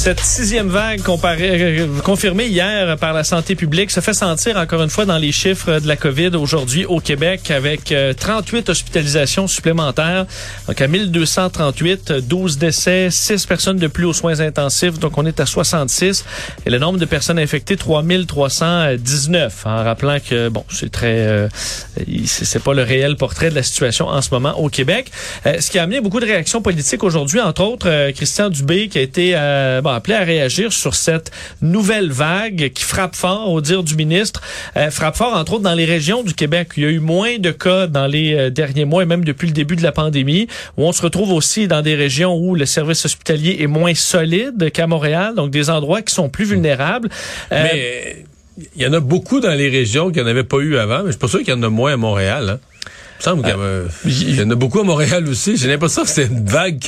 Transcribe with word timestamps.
Cette 0.00 0.20
sixième 0.20 0.68
vague 0.68 1.02
comparée, 1.02 1.80
euh, 1.80 1.86
confirmée 2.02 2.46
hier 2.46 2.96
par 2.96 3.12
la 3.12 3.22
santé 3.22 3.54
publique 3.54 3.90
se 3.90 4.00
fait 4.00 4.14
sentir 4.14 4.56
encore 4.56 4.82
une 4.82 4.88
fois 4.88 5.04
dans 5.04 5.18
les 5.18 5.30
chiffres 5.30 5.78
de 5.78 5.86
la 5.86 5.96
COVID 5.96 6.36
aujourd'hui 6.36 6.86
au 6.86 7.00
Québec 7.00 7.50
avec 7.50 7.94
38 8.16 8.66
euh, 8.66 8.72
hospitalisations 8.72 9.46
supplémentaires. 9.46 10.24
Donc 10.66 10.80
à 10.80 10.88
1238, 10.88 12.12
12 12.12 12.56
décès, 12.56 13.08
6 13.10 13.44
personnes 13.44 13.76
de 13.76 13.88
plus 13.88 14.06
aux 14.06 14.14
soins 14.14 14.40
intensifs. 14.40 14.98
Donc 14.98 15.18
on 15.18 15.26
est 15.26 15.38
à 15.38 15.44
66. 15.44 16.24
Et 16.64 16.70
le 16.70 16.78
nombre 16.78 16.98
de 16.98 17.04
personnes 17.04 17.38
infectées, 17.38 17.76
3319. 17.76 19.66
En 19.66 19.84
rappelant 19.84 20.16
que, 20.18 20.48
bon, 20.48 20.64
c'est 20.70 20.90
très... 20.90 21.26
Euh, 21.26 21.48
c'est 22.24 22.62
pas 22.62 22.72
le 22.72 22.84
réel 22.84 23.16
portrait 23.16 23.50
de 23.50 23.54
la 23.54 23.62
situation 23.62 24.08
en 24.08 24.22
ce 24.22 24.30
moment 24.32 24.58
au 24.58 24.70
Québec. 24.70 25.10
ce 25.44 25.70
qui 25.70 25.78
a 25.78 25.82
amené 25.82 26.00
beaucoup 26.00 26.20
de 26.20 26.26
réactions 26.26 26.62
politiques 26.62 27.04
aujourd'hui, 27.04 27.40
entre 27.40 27.64
autres 27.64 28.12
Christian 28.12 28.48
Dubé 28.48 28.88
qui 28.88 28.96
a 28.96 29.02
été... 29.02 29.32
Bon, 29.82 29.89
appelé 29.94 30.14
à 30.14 30.20
réagir 30.20 30.72
sur 30.72 30.94
cette 30.94 31.30
nouvelle 31.62 32.10
vague 32.10 32.70
qui 32.74 32.84
frappe 32.84 33.16
fort, 33.16 33.50
au 33.50 33.60
dire 33.60 33.82
du 33.82 33.96
ministre, 33.96 34.40
euh, 34.76 34.90
frappe 34.90 35.16
fort 35.16 35.34
entre 35.34 35.54
autres 35.54 35.62
dans 35.62 35.74
les 35.74 35.84
régions 35.84 36.22
du 36.22 36.34
Québec. 36.34 36.70
Il 36.76 36.82
y 36.82 36.86
a 36.86 36.90
eu 36.90 36.98
moins 36.98 37.38
de 37.38 37.50
cas 37.50 37.86
dans 37.86 38.06
les 38.06 38.34
euh, 38.34 38.50
derniers 38.50 38.84
mois 38.84 39.02
et 39.02 39.06
même 39.06 39.24
depuis 39.24 39.46
le 39.46 39.52
début 39.52 39.76
de 39.76 39.82
la 39.82 39.92
pandémie, 39.92 40.46
où 40.76 40.84
on 40.84 40.92
se 40.92 41.02
retrouve 41.02 41.32
aussi 41.32 41.68
dans 41.68 41.82
des 41.82 41.94
régions 41.94 42.36
où 42.36 42.54
le 42.54 42.66
service 42.66 43.04
hospitalier 43.04 43.58
est 43.60 43.66
moins 43.66 43.94
solide 43.94 44.70
qu'à 44.72 44.86
Montréal, 44.86 45.34
donc 45.34 45.50
des 45.50 45.70
endroits 45.70 46.02
qui 46.02 46.14
sont 46.14 46.28
plus 46.28 46.44
vulnérables. 46.44 47.08
Euh, 47.52 47.66
mais 47.72 48.24
il 48.74 48.82
y 48.82 48.86
en 48.86 48.92
a 48.92 49.00
beaucoup 49.00 49.40
dans 49.40 49.54
les 49.54 49.68
régions 49.68 50.10
qu'il 50.10 50.22
n'y 50.22 50.28
en 50.28 50.30
avait 50.30 50.44
pas 50.44 50.58
eu 50.58 50.76
avant, 50.76 50.98
mais 50.98 51.06
je 51.06 51.12
suis 51.12 51.18
pas 51.18 51.28
sûr 51.28 51.38
qu'il 51.40 51.48
y 51.48 51.52
en 51.52 51.62
a 51.62 51.68
moins 51.68 51.94
à 51.94 51.96
Montréal. 51.96 52.50
Hein? 52.50 52.58
Il 53.20 53.22
semble 53.22 53.42
qu'il 53.42 54.34
y, 54.34 54.42
en 54.42 54.50
a 54.50 54.54
beaucoup 54.54 54.80
à 54.80 54.82
Montréal 54.82 55.28
aussi. 55.28 55.58
J'ai 55.58 55.68
l'impression 55.68 56.02
que 56.04 56.08
c'est 56.08 56.24
une 56.24 56.46
vague. 56.46 56.82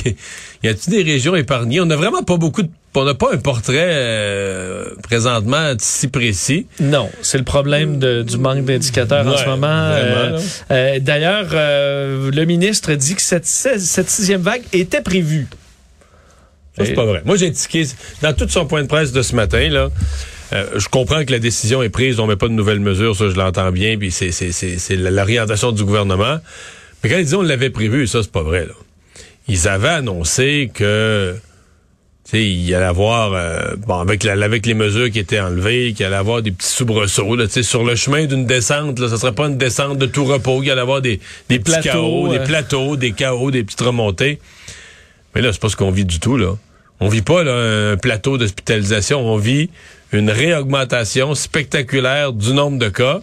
Y 0.63 0.67
a-t-il 0.67 0.89
des 0.89 1.03
régions 1.03 1.35
épargnées? 1.35 1.79
On 1.79 1.85
n'a 1.85 1.95
vraiment 1.95 2.23
pas 2.23 2.37
beaucoup 2.37 2.63
de 2.63 2.71
on 2.95 3.05
n'a 3.05 3.13
pas 3.13 3.33
un 3.33 3.37
portrait 3.37 3.89
euh, 3.91 4.85
présentement 5.01 5.73
si 5.79 6.07
précis. 6.07 6.67
Non, 6.79 7.09
c'est 7.21 7.37
le 7.37 7.43
problème 7.43 7.99
du 7.99 8.37
manque 8.37 8.65
d'indicateurs 8.65 9.27
en 9.27 9.37
ce 9.37 9.45
moment. 9.45 9.67
Euh, 9.67 10.39
euh, 10.71 10.99
d'ailleurs, 10.99 11.49
le 11.51 12.45
ministre 12.45 12.93
dit 12.93 13.15
que 13.15 13.21
cette, 13.21 13.45
cette 13.45 14.09
sixième 14.09 14.41
vague 14.41 14.63
était 14.73 15.01
prévue. 15.01 15.47
Ça, 16.77 16.85
c'est 16.85 16.93
pas 16.93 17.05
vrai. 17.05 17.21
Moi, 17.25 17.35
j'ai 17.35 17.47
indiqué, 17.47 17.85
dans 18.21 18.33
tout 18.33 18.49
son 18.49 18.65
point 18.65 18.81
de 18.81 18.87
presse 18.87 19.11
de 19.11 19.21
ce 19.21 19.35
matin, 19.35 19.69
là, 19.69 19.89
je 20.51 20.87
comprends 20.87 21.23
que 21.25 21.31
la 21.31 21.39
décision 21.39 21.83
est 21.83 21.89
prise, 21.89 22.19
on 22.19 22.27
met 22.27 22.35
pas 22.35 22.47
de 22.47 22.53
nouvelles 22.53 22.79
mesures, 22.79 23.15
ça 23.15 23.29
je 23.29 23.35
l'entends 23.35 23.71
bien, 23.71 23.97
puis 23.97 24.11
c'est 24.11 24.95
l'orientation 24.95 25.71
du 25.71 25.83
gouvernement. 25.83 26.37
Mais 27.03 27.09
quand 27.09 27.17
ils 27.17 27.25
disent 27.25 27.33
on 27.33 27.41
l'avait 27.41 27.69
prévu, 27.69 28.07
ça 28.07 28.23
c'est 28.23 28.31
pas 28.31 28.43
vrai. 28.43 28.65
Là. 28.65 28.73
Ils 29.47 29.67
avaient 29.67 29.89
annoncé 29.89 30.71
que 30.73 31.35
il 32.31 32.61
y 32.61 32.73
allait 32.73 32.85
avoir, 32.85 33.33
euh, 33.33 33.75
bon, 33.85 33.99
avec, 33.99 34.23
la, 34.23 34.33
avec 34.33 34.65
les 34.65 34.73
mesures 34.73 35.11
qui 35.11 35.19
étaient 35.19 35.39
enlevées, 35.39 35.93
qu'il 35.93 36.05
allait 36.05 36.15
avoir 36.15 36.41
des 36.41 36.51
petits 36.51 36.69
soubresauts, 36.69 37.35
là, 37.35 37.45
sur 37.47 37.83
le 37.83 37.95
chemin 37.95 38.25
d'une 38.25 38.45
descente, 38.45 38.99
là, 38.99 39.09
ça 39.09 39.17
serait 39.17 39.33
pas 39.33 39.47
une 39.47 39.57
descente 39.57 39.97
de 39.97 40.05
tout 40.05 40.25
repos, 40.25 40.63
il 40.63 40.67
y 40.67 40.71
allait 40.71 40.81
avoir 40.81 41.01
des, 41.01 41.19
des, 41.49 41.59
plateaux, 41.59 41.83
chaos, 41.83 42.27
des 42.29 42.39
plateaux, 42.39 42.95
des 42.95 43.11
chaos, 43.11 43.51
des 43.51 43.63
petites 43.63 43.81
remontées. 43.81 44.39
Mais 45.35 45.41
là, 45.41 45.51
c'est 45.51 45.61
pas 45.61 45.69
ce 45.69 45.75
qu'on 45.75 45.91
vit 45.91 46.05
du 46.05 46.19
tout, 46.19 46.37
là. 46.37 46.55
On 46.99 47.09
vit 47.09 47.21
pas, 47.21 47.43
là, 47.43 47.91
un 47.91 47.97
plateau 47.97 48.37
d'hospitalisation, 48.37 49.19
on 49.19 49.37
vit 49.37 49.69
une 50.13 50.29
réaugmentation 50.29 51.35
spectaculaire 51.35 52.31
du 52.31 52.53
nombre 52.53 52.77
de 52.77 52.89
cas. 52.89 53.21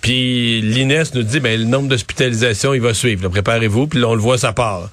Puis 0.00 0.60
l'INES 0.60 1.04
nous 1.14 1.22
dit, 1.22 1.40
ben, 1.40 1.58
le 1.58 1.66
nombre 1.66 1.88
d'hospitalisations, 1.88 2.74
il 2.74 2.80
va 2.80 2.94
suivre. 2.94 3.28
Préparez-vous, 3.28 3.86
puis 3.86 4.00
là, 4.00 4.08
on 4.08 4.14
le 4.14 4.20
voit, 4.20 4.38
ça 4.38 4.52
part. 4.52 4.90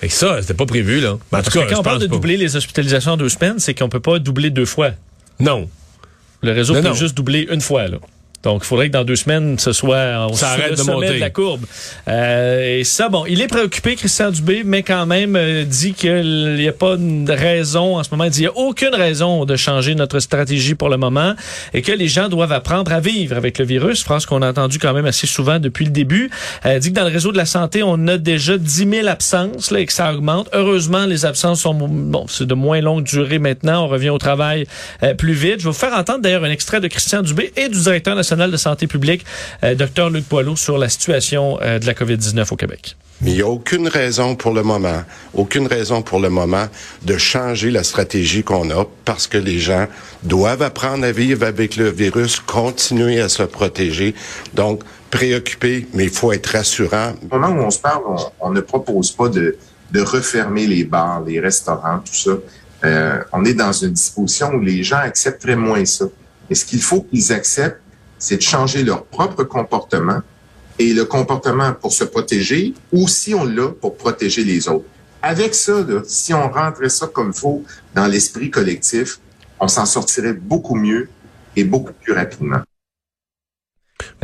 Fait 0.00 0.08
que 0.08 0.14
ça, 0.14 0.40
c'était 0.40 0.54
pas 0.54 0.66
prévu, 0.66 1.00
là. 1.00 1.18
en 1.32 1.42
tout 1.42 1.50
cas, 1.50 1.66
quand 1.66 1.80
on 1.80 1.82
parle 1.82 2.00
de 2.00 2.06
doubler 2.06 2.36
les 2.36 2.56
hospitalisations 2.56 3.12
en 3.12 3.16
deux 3.16 3.28
semaines, 3.28 3.58
c'est 3.58 3.74
qu'on 3.74 3.88
peut 3.88 4.00
pas 4.00 4.18
doubler 4.18 4.50
deux 4.50 4.66
fois. 4.66 4.90
Non. 5.40 5.68
Le 6.42 6.52
réseau 6.52 6.74
peut 6.74 6.94
juste 6.94 7.16
doubler 7.16 7.48
une 7.50 7.60
fois, 7.60 7.88
là. 7.88 7.98
Donc, 8.46 8.62
il 8.62 8.66
faudrait 8.66 8.86
que 8.86 8.92
dans 8.92 9.02
deux 9.02 9.16
semaines, 9.16 9.58
ce 9.58 9.72
soit 9.72 10.28
on 10.30 10.34
ça 10.34 10.50
arrête 10.50 10.70
le 10.70 10.76
de 10.76 10.80
sommet 10.82 11.14
de 11.14 11.18
la 11.18 11.30
courbe. 11.30 11.64
Euh, 12.06 12.78
et 12.78 12.84
ça, 12.84 13.08
bon, 13.08 13.24
il 13.26 13.40
est 13.40 13.48
préoccupé, 13.48 13.96
Christian 13.96 14.30
Dubé, 14.30 14.62
mais 14.64 14.84
quand 14.84 15.04
même 15.04 15.34
euh, 15.34 15.64
dit 15.64 15.94
qu'il 15.94 16.54
n'y 16.54 16.68
a 16.68 16.72
pas 16.72 16.96
de 16.96 17.32
raison 17.32 17.98
en 17.98 18.04
ce 18.04 18.10
moment. 18.12 18.22
Il 18.22 18.30
dit 18.30 18.42
qu'il 18.42 18.48
n'y 18.48 18.54
a 18.54 18.56
aucune 18.56 18.94
raison 18.94 19.44
de 19.46 19.56
changer 19.56 19.96
notre 19.96 20.20
stratégie 20.20 20.76
pour 20.76 20.90
le 20.90 20.96
moment 20.96 21.34
et 21.74 21.82
que 21.82 21.90
les 21.90 22.06
gens 22.06 22.28
doivent 22.28 22.52
apprendre 22.52 22.92
à 22.92 23.00
vivre 23.00 23.36
avec 23.36 23.58
le 23.58 23.64
virus. 23.64 24.04
Phrase 24.04 24.26
qu'on 24.26 24.42
a 24.42 24.48
entendu 24.48 24.78
quand 24.78 24.92
même 24.92 25.06
assez 25.06 25.26
souvent 25.26 25.58
depuis 25.58 25.84
le 25.84 25.90
début. 25.90 26.30
Euh, 26.66 26.78
dit 26.78 26.90
que 26.90 26.94
dans 26.94 27.04
le 27.04 27.12
réseau 27.12 27.32
de 27.32 27.36
la 27.36 27.46
santé, 27.46 27.82
on 27.82 28.06
a 28.06 28.16
déjà 28.16 28.58
10 28.58 28.88
000 28.88 29.08
absences 29.08 29.72
là, 29.72 29.80
et 29.80 29.86
que 29.86 29.92
ça 29.92 30.14
augmente. 30.14 30.48
Heureusement, 30.52 31.04
les 31.06 31.24
absences 31.24 31.62
sont 31.62 31.74
bon, 31.74 32.26
c'est 32.28 32.46
de 32.46 32.54
moins 32.54 32.80
longue 32.80 33.02
durée 33.02 33.40
maintenant. 33.40 33.86
On 33.86 33.88
revient 33.88 34.10
au 34.10 34.18
travail 34.18 34.66
euh, 35.02 35.14
plus 35.14 35.32
vite. 35.32 35.58
Je 35.58 35.64
vais 35.64 35.70
vous 35.70 35.72
faire 35.72 35.94
entendre 35.94 36.20
d'ailleurs 36.20 36.44
un 36.44 36.50
extrait 36.50 36.80
de 36.80 36.86
Christian 36.86 37.22
Dubé 37.22 37.52
et 37.56 37.68
du 37.68 37.80
directeur 37.80 38.14
national 38.14 38.35
de 38.36 38.56
santé 38.56 38.86
publique, 38.86 39.24
euh, 39.64 39.74
Dr 39.74 40.10
Luc 40.10 40.28
Boileau, 40.28 40.56
sur 40.56 40.78
la 40.78 40.88
situation 40.88 41.58
euh, 41.62 41.78
de 41.78 41.86
la 41.86 41.94
COVID-19 41.94 42.52
au 42.52 42.56
Québec. 42.56 42.96
Mais 43.22 43.30
il 43.30 43.36
n'y 43.36 43.42
a 43.42 43.48
aucune 43.48 43.88
raison 43.88 44.34
pour 44.34 44.52
le 44.52 44.62
moment, 44.62 45.02
aucune 45.32 45.66
raison 45.66 46.02
pour 46.02 46.20
le 46.20 46.28
moment 46.28 46.66
de 47.02 47.16
changer 47.16 47.70
la 47.70 47.82
stratégie 47.82 48.44
qu'on 48.44 48.70
a 48.70 48.84
parce 49.06 49.26
que 49.26 49.38
les 49.38 49.58
gens 49.58 49.86
doivent 50.22 50.60
apprendre 50.60 51.04
à 51.04 51.12
vivre 51.12 51.46
avec 51.46 51.76
le 51.76 51.88
virus, 51.88 52.40
continuer 52.40 53.20
à 53.20 53.30
se 53.30 53.42
protéger. 53.42 54.14
Donc, 54.52 54.82
préoccupé, 55.10 55.86
mais 55.94 56.04
il 56.04 56.10
faut 56.10 56.32
être 56.32 56.46
rassurant. 56.46 57.14
Au 57.30 57.38
moment 57.38 57.62
où 57.62 57.64
on 57.64 57.70
se 57.70 57.78
parle, 57.78 58.02
on, 58.38 58.50
ne 58.50 58.60
propose 58.60 59.12
pas 59.12 59.28
de, 59.30 59.56
de, 59.92 60.00
refermer 60.02 60.66
les 60.66 60.84
bars, 60.84 61.22
les 61.22 61.40
restaurants, 61.40 62.00
tout 62.00 62.14
ça. 62.14 62.32
Euh, 62.84 63.22
on 63.32 63.44
est 63.46 63.54
dans 63.54 63.72
une 63.72 63.92
disposition 63.92 64.50
où 64.52 64.60
les 64.60 64.82
gens 64.82 64.98
accepteraient 64.98 65.56
moins 65.56 65.86
ça. 65.86 66.04
Et 66.50 66.54
ce 66.54 66.66
qu'il 66.66 66.82
faut 66.82 67.00
qu'ils 67.00 67.32
acceptent, 67.32 67.80
c'est 68.18 68.36
de 68.36 68.42
changer 68.42 68.82
leur 68.82 69.04
propre 69.04 69.44
comportement 69.44 70.20
et 70.78 70.92
le 70.92 71.04
comportement 71.04 71.72
pour 71.72 71.92
se 71.92 72.04
protéger 72.04 72.74
ou 72.92 73.08
si 73.08 73.34
on 73.34 73.44
l'a 73.44 73.68
pour 73.68 73.96
protéger 73.96 74.44
les 74.44 74.68
autres. 74.68 74.86
Avec 75.22 75.54
ça, 75.54 75.84
si 76.06 76.34
on 76.34 76.50
rentrait 76.50 76.88
ça 76.88 77.06
comme 77.06 77.32
faut 77.32 77.64
dans 77.94 78.06
l'esprit 78.06 78.50
collectif, 78.50 79.18
on 79.58 79.68
s'en 79.68 79.86
sortirait 79.86 80.34
beaucoup 80.34 80.74
mieux 80.74 81.08
et 81.56 81.64
beaucoup 81.64 81.92
plus 81.92 82.12
rapidement. 82.12 82.60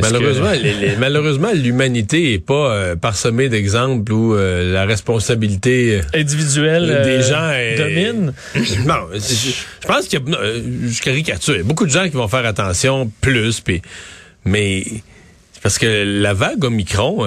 Malheureusement, 0.01 0.51
malheureusement, 0.99 1.51
l'humanité 1.53 2.33
est 2.33 2.39
pas 2.39 2.71
euh, 2.71 2.95
parsemée 2.95 3.49
d'exemples 3.49 4.11
où 4.11 4.33
euh, 4.33 4.73
la 4.73 4.85
responsabilité 4.85 5.99
euh, 5.99 6.19
individuelle 6.19 7.01
des 7.03 7.21
gens 7.21 7.51
domine. 7.77 8.33
Non, 8.85 9.07
je 9.13 9.87
pense 9.87 10.07
qu'il 10.07 10.19
y 10.19 10.33
a, 10.33 10.37
je 10.87 11.01
caricature, 11.01 11.53
il 11.55 11.57
y 11.59 11.61
a 11.61 11.63
beaucoup 11.63 11.85
de 11.85 11.91
gens 11.91 12.05
qui 12.05 12.15
vont 12.15 12.27
faire 12.27 12.45
attention 12.45 13.11
plus, 13.21 13.61
puis, 13.61 13.81
mais 14.45 14.83
parce 15.61 15.77
que 15.77 16.03
la 16.21 16.33
vague 16.33 16.63
Omicron, 16.63 17.25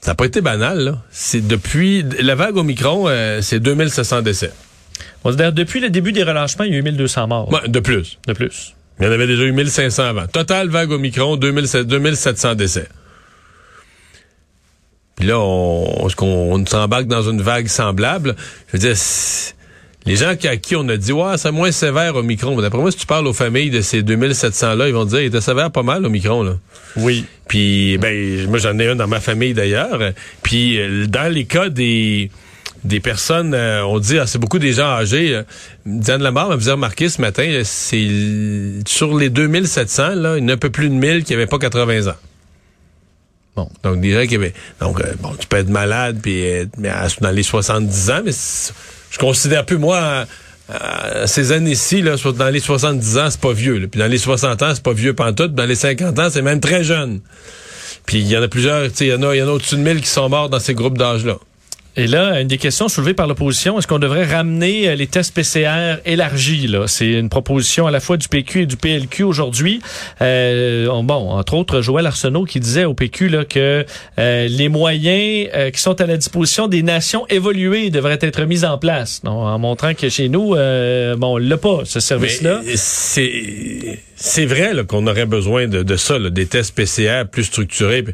ça 0.00 0.10
n'a 0.10 0.14
pas 0.14 0.24
été 0.24 0.40
banal. 0.40 0.96
C'est 1.10 1.46
depuis 1.46 2.04
la 2.20 2.34
vague 2.34 2.56
Omicron, 2.56 3.08
c'est 3.40 3.60
2700 3.60 4.22
décès. 4.22 4.50
depuis 5.24 5.80
le 5.80 5.90
début 5.90 6.12
des 6.12 6.24
relâchements, 6.24 6.64
il 6.64 6.72
y 6.72 6.76
a 6.76 6.78
eu 6.78 6.82
1200 6.82 7.28
morts. 7.28 7.62
de 7.68 7.80
plus. 7.80 8.18
De 8.26 8.32
plus. 8.32 8.74
Il 9.00 9.06
y 9.06 9.08
en 9.08 9.12
avait 9.12 9.26
déjà 9.26 9.44
eu 9.44 9.52
1500 9.52 10.02
avant. 10.02 10.26
Total 10.26 10.68
vague 10.68 10.90
Omicron, 10.90 11.36
2700 11.36 12.54
décès. 12.54 12.86
Puis 15.16 15.26
là, 15.26 15.38
on, 15.38 16.06
on, 16.20 16.66
s'embarque 16.66 17.06
dans 17.06 17.22
une 17.22 17.40
vague 17.40 17.68
semblable. 17.68 18.36
Je 18.68 18.72
veux 18.72 18.78
dire, 18.78 18.96
les 20.06 20.16
gens 20.16 20.28
à 20.30 20.56
qui 20.56 20.76
on 20.76 20.88
a 20.88 20.96
dit, 20.96 21.12
ouais, 21.12 21.36
c'est 21.36 21.50
moins 21.50 21.72
sévère 21.72 22.16
au 22.16 22.20
Omicron. 22.20 22.60
D'après 22.60 22.80
moi, 22.80 22.90
si 22.90 22.98
tu 22.98 23.06
parles 23.06 23.26
aux 23.26 23.34
familles 23.34 23.70
de 23.70 23.80
ces 23.80 24.02
2700-là, 24.02 24.88
ils 24.88 24.94
vont 24.94 25.04
dire, 25.04 25.20
il 25.20 25.26
était 25.26 25.40
sévère 25.40 25.70
pas 25.70 25.82
mal 25.82 26.04
au 26.04 26.06
Omicron, 26.06 26.42
là. 26.42 26.56
Oui. 26.96 27.24
Puis, 27.48 27.98
ben, 27.98 28.48
moi, 28.48 28.58
j'en 28.58 28.78
ai 28.78 28.88
un 28.88 28.96
dans 28.96 29.08
ma 29.08 29.20
famille 29.20 29.54
d'ailleurs. 29.54 29.98
Puis, 30.42 30.78
euh, 30.78 31.06
dans 31.06 31.30
les 31.32 31.44
cas 31.44 31.68
des 31.68 32.30
des 32.84 33.00
personnes, 33.00 33.54
euh, 33.54 33.84
on 33.84 33.98
dit, 33.98 34.18
ah, 34.18 34.26
c'est 34.26 34.38
beaucoup 34.38 34.58
des 34.58 34.72
gens 34.72 34.86
âgés. 34.86 35.34
Euh, 35.34 35.42
Diane 35.86 36.22
Lamar 36.22 36.48
m'a 36.48 36.58
fait 36.58 36.70
remarquer 36.70 37.08
ce 37.08 37.20
matin, 37.20 37.44
euh, 37.44 37.62
c'est 37.64 38.08
sur 38.86 39.16
les 39.16 39.30
2700, 39.30 40.14
là, 40.14 40.36
il 40.38 40.42
y 40.42 40.46
en 40.46 40.48
a 40.48 40.52
un 40.54 40.56
peu 40.56 40.70
plus 40.70 40.88
de 40.88 40.94
1000 40.94 41.24
qui 41.24 41.32
n'avaient 41.32 41.46
pas 41.46 41.58
80 41.58 42.08
ans. 42.08 42.16
Bon, 43.56 43.68
donc 43.82 44.00
des 44.00 44.12
gens 44.12 44.26
qui 44.26 44.36
avaient... 44.36 44.54
Donc, 44.80 45.02
bon, 45.20 45.34
tu 45.38 45.46
peux 45.46 45.58
être 45.58 45.68
malade, 45.68 46.20
puis 46.22 46.44
dans 46.76 47.30
les 47.30 47.42
70 47.42 48.10
ans, 48.10 48.22
mais 48.24 48.32
je 49.10 49.18
considère 49.18 49.66
plus, 49.66 49.76
moi, 49.76 50.24
ces 51.26 51.50
années-ci, 51.50 52.00
là, 52.00 52.14
dans 52.16 52.48
les 52.48 52.60
70 52.60 53.18
ans, 53.18 53.28
c'est 53.28 53.40
pas 53.40 53.52
vieux. 53.52 53.88
Puis 53.88 53.98
dans 53.98 54.06
les 54.06 54.18
60 54.18 54.62
ans, 54.62 54.72
c'est 54.72 54.84
pas 54.84 54.92
vieux 54.92 55.14
pantoute. 55.14 55.52
Dans 55.52 55.66
les 55.66 55.74
50 55.74 56.18
ans, 56.20 56.28
c'est 56.30 56.42
même 56.42 56.60
très 56.60 56.84
jeune. 56.84 57.20
Puis 58.06 58.18
il 58.18 58.28
y 58.28 58.36
en 58.36 58.42
a 58.42 58.48
plusieurs, 58.48 58.86
il 59.00 59.06
y 59.06 59.12
en 59.12 59.22
a, 59.24 59.34
il 59.34 59.40
y 59.40 59.42
en 59.42 59.48
a 59.48 59.50
au-dessus 59.50 59.76
de 59.76 59.82
1000 59.82 60.00
qui 60.00 60.08
sont 60.08 60.28
morts 60.28 60.48
dans 60.48 60.60
ces 60.60 60.74
groupes 60.74 60.96
d'âge-là. 60.96 61.36
Et 61.96 62.06
là, 62.06 62.40
une 62.40 62.46
des 62.46 62.58
questions 62.58 62.88
soulevées 62.88 63.14
par 63.14 63.26
l'opposition, 63.26 63.76
est-ce 63.78 63.86
qu'on 63.88 63.98
devrait 63.98 64.24
ramener 64.24 64.88
euh, 64.88 64.94
les 64.94 65.08
tests 65.08 65.34
PCR 65.34 65.96
élargis? 66.04 66.72
C'est 66.86 67.10
une 67.10 67.28
proposition 67.28 67.86
à 67.86 67.90
la 67.90 67.98
fois 67.98 68.16
du 68.16 68.28
PQ 68.28 68.62
et 68.62 68.66
du 68.66 68.76
PLQ 68.76 69.24
aujourd'hui. 69.24 69.80
Euh, 70.22 70.86
bon, 71.02 71.30
entre 71.30 71.54
autres, 71.54 71.80
Joël 71.80 72.06
Arsenault 72.06 72.44
qui 72.44 72.60
disait 72.60 72.84
au 72.84 72.94
PQ 72.94 73.28
là, 73.28 73.44
que 73.44 73.84
euh, 74.18 74.48
les 74.48 74.68
moyens 74.68 75.50
euh, 75.54 75.70
qui 75.70 75.80
sont 75.80 76.00
à 76.00 76.06
la 76.06 76.16
disposition 76.16 76.68
des 76.68 76.82
nations 76.82 77.26
évoluées 77.28 77.90
devraient 77.90 78.18
être 78.20 78.44
mis 78.44 78.64
en 78.64 78.78
place. 78.78 79.20
En 79.24 79.58
montrant 79.58 79.94
que 79.94 80.08
chez 80.08 80.28
nous, 80.28 80.50
bon, 80.50 81.34
on 81.34 81.36
l'a 81.38 81.56
pas, 81.56 81.80
ce 81.84 81.98
service-là. 81.98 82.60
C'est 82.74 84.46
vrai 84.46 84.72
qu'on 84.86 85.06
aurait 85.06 85.26
besoin 85.26 85.66
de, 85.66 85.82
de 85.82 85.96
ça, 85.96 86.18
des 86.18 86.46
tests 86.46 86.74
PCR 86.74 87.24
plus 87.30 87.44
structurés. 87.44 88.04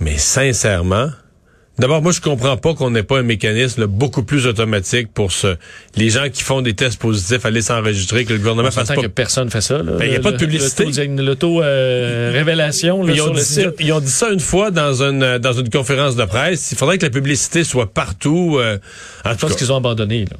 Mais 0.00 0.18
sincèrement, 0.18 1.10
D'abord, 1.78 2.02
moi, 2.02 2.12
je 2.12 2.20
comprends 2.20 2.56
pas 2.56 2.74
qu'on 2.74 2.90
n'ait 2.90 3.02
pas 3.02 3.18
un 3.18 3.22
mécanisme 3.24 3.80
là, 3.80 3.86
beaucoup 3.88 4.22
plus 4.22 4.46
automatique 4.46 5.08
pour 5.12 5.32
ce, 5.32 5.56
les 5.96 6.08
gens 6.08 6.28
qui 6.32 6.44
font 6.44 6.62
des 6.62 6.74
tests 6.74 7.00
positifs 7.00 7.44
aller 7.44 7.62
s'enregistrer, 7.62 8.24
que 8.24 8.32
le 8.32 8.38
gouvernement 8.38 8.68
On 8.68 8.70
fasse 8.70 8.88
pas. 8.88 8.94
que 8.96 9.06
personne 9.08 9.50
fait 9.50 9.60
ça. 9.60 9.82
Ben, 9.82 10.08
y 10.08 10.14
a 10.14 10.20
pas 10.20 10.30
de 10.32 10.36
publicité. 10.36 10.84
L'auto-révélation 11.06 13.06
Ils 13.08 13.18
ça, 13.18 13.34
site. 13.42 13.70
ils 13.80 13.92
ont 13.92 14.00
dit 14.00 14.10
ça 14.10 14.30
une 14.30 14.40
fois 14.40 14.70
dans 14.70 15.02
une 15.02 15.38
dans 15.38 15.52
une 15.52 15.68
conférence 15.68 16.14
de 16.16 16.24
presse. 16.24 16.70
Il 16.72 16.78
faudrait 16.78 16.98
que 16.98 17.06
la 17.06 17.10
publicité 17.10 17.64
soit 17.64 17.92
partout. 17.92 18.56
euh, 18.60 18.78
en 19.24 19.32
Je 19.32 19.38
pense 19.38 19.56
qu'ils 19.56 19.72
ont 19.72 19.76
abandonné. 19.76 20.26
Là. 20.30 20.36